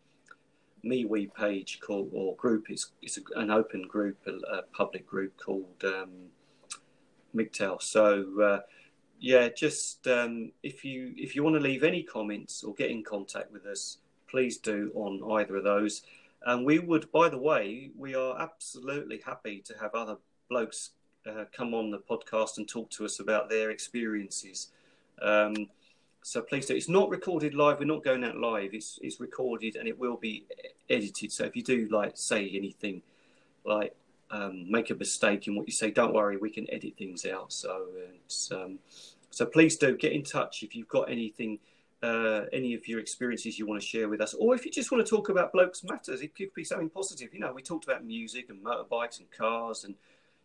[0.84, 2.66] MeWe page called or group.
[2.68, 6.10] It's it's a, an open group, a, a public group called um,
[7.36, 7.82] MGTOW.
[7.82, 8.60] So uh,
[9.20, 13.02] yeah, just um, if you if you want to leave any comments or get in
[13.02, 13.98] contact with us,
[14.28, 16.02] please do on either of those.
[16.44, 20.16] And we would, by the way, we are absolutely happy to have other
[20.48, 20.90] blokes
[21.26, 24.68] uh, come on the podcast and talk to us about their experiences.
[25.20, 25.68] Um,
[26.22, 26.74] so please do.
[26.74, 27.78] It's not recorded live.
[27.78, 28.74] We're not going out live.
[28.74, 30.44] It's it's recorded and it will be
[30.90, 31.32] edited.
[31.32, 33.02] So if you do like say anything,
[33.64, 33.94] like
[34.30, 36.36] um, make a mistake in what you say, don't worry.
[36.36, 37.52] We can edit things out.
[37.52, 37.86] So
[38.52, 38.78] um,
[39.30, 41.58] so please do get in touch if you've got anything.
[42.02, 44.92] Uh, any of your experiences you want to share with us, or if you just
[44.92, 47.32] want to talk about blokes matters, it could be something positive.
[47.32, 49.94] You know, we talked about music and motorbikes and cars and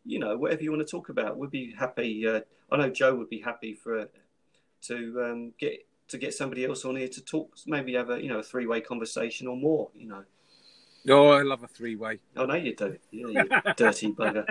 [0.06, 2.28] you know, whatever you want to talk about, we'd be happy.
[2.28, 2.42] Uh,
[2.72, 4.08] I know Joe would be happy for
[4.84, 8.30] to um, get to get somebody else on here to talk, maybe have a you
[8.30, 9.90] know a three way conversation or more.
[9.96, 10.24] You know,
[11.10, 12.20] Oh, I love a three way.
[12.38, 12.98] I know you do.
[13.12, 14.46] Yeah, you dirty bugger.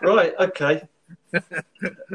[0.00, 0.82] Right, okay.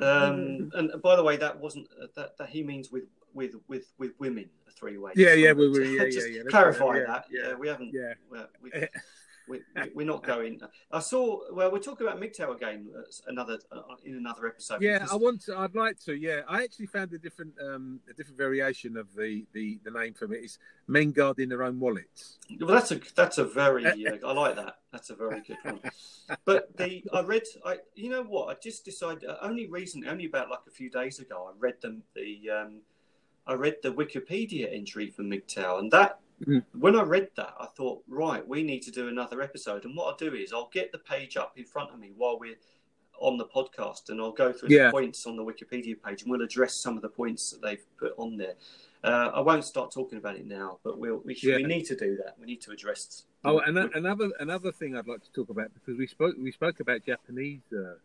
[0.02, 3.04] Um, and by the way, that wasn't uh, that, that he means with
[3.34, 5.12] with with with women a three way.
[5.16, 6.50] Yeah, yeah, we were- yeah, Just yeah, yeah.
[6.50, 7.26] Clarify Yeah, that.
[7.32, 7.94] Yeah, we haven't.
[7.94, 8.14] Yeah.
[8.62, 8.72] we,
[9.52, 9.60] we,
[9.94, 10.62] we're not going.
[10.92, 11.42] I saw.
[11.52, 12.88] Well, we're talking about MGTOW again.
[12.98, 14.82] uh, Another uh, in another episode.
[14.82, 15.58] Yeah, I want to.
[15.58, 16.14] I'd like to.
[16.16, 20.14] Yeah, I actually found a different, um, a different variation of the the, the name
[20.14, 20.38] from it.
[20.44, 20.58] It's
[20.88, 22.38] men guarding their own wallets.
[22.60, 24.78] Well, that's a that's a very uh, I like that.
[24.92, 25.80] That's a very good one.
[26.46, 30.26] But the I read I you know what I just decided uh, only recently only
[30.26, 32.82] about like a few days ago I read them the um,
[33.48, 36.64] I read the Wikipedia entry for MGTOW, and that Mm.
[36.80, 39.86] when I read that, I thought, right, we need to do another episode.
[39.86, 42.40] And what I'll do is I'll get the page up in front of me while
[42.40, 42.56] we're
[43.20, 44.86] on the podcast, and I'll go through Yeah.
[44.88, 47.84] the points on the Wikipedia page, and we'll address some of the points that they've
[47.98, 48.56] put on there.
[49.04, 51.56] Uh, I won't start talking about it now, but we'll, we should, Yeah.
[51.58, 52.36] we need to do that.
[52.40, 53.26] We need to address.
[53.44, 56.80] Oh, and another another thing I'd like to talk about because we spoke we spoke
[56.80, 57.96] about Japanese uh,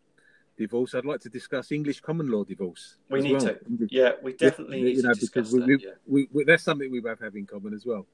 [0.57, 0.95] divorce.
[0.95, 2.95] I'd like to discuss English common law divorce.
[3.09, 3.41] We need well.
[3.41, 3.59] to.
[3.91, 5.97] Yeah, we definitely Yeah, need you know, to discuss because we, that.
[6.07, 6.27] we, yeah.
[6.33, 8.07] we, that's something we both have in common as well.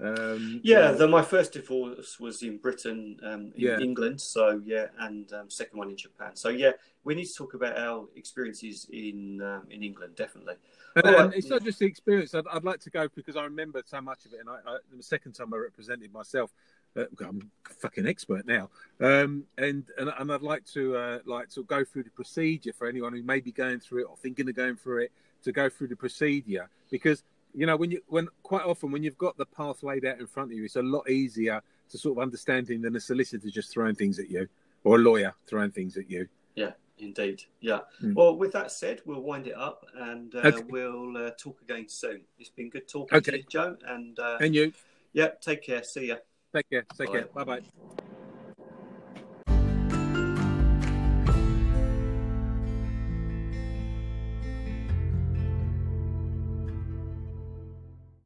[0.00, 3.78] Um, Yeah, my first divorce was in Britain, um, in Yeah.
[3.80, 4.20] England.
[4.20, 6.36] So yeah, and um, second one in Japan.
[6.36, 6.72] So yeah,
[7.04, 10.54] we need to talk about our experiences in um, in England, definitely.
[10.96, 12.34] And, and it's not just the experience.
[12.34, 14.40] I'd, I'd like to go because I remember so much of it.
[14.40, 16.52] And I, I, the second time I represented myself,
[16.96, 18.70] uh, I'm a fucking expert now.
[19.00, 22.88] Um, and, and and I'd like to uh, like to go through the procedure for
[22.88, 25.12] anyone who may be going through it or thinking of going through it
[25.44, 27.22] to go through the procedure because
[27.58, 30.26] you know when you when quite often when you've got the path laid out in
[30.26, 31.60] front of you, it's a lot easier
[31.90, 34.48] to sort of understand understanding than a solicitor just throwing things at you
[34.84, 36.28] or a lawyer throwing things at you.
[36.54, 37.42] Yeah, indeed.
[37.60, 37.80] Yeah.
[38.02, 38.14] Mm.
[38.14, 40.62] Well, with that said, we'll wind it up and uh, Okay.
[40.68, 42.22] we'll uh, talk again soon.
[42.38, 43.76] It's been good talking to you, Joe.
[43.86, 44.72] And uh, And you
[45.12, 45.82] yeah, take care.
[45.82, 46.16] See ya.
[46.54, 46.86] take care.
[46.96, 47.12] Take Bye.
[47.12, 47.28] care.
[47.34, 48.07] Bye bye.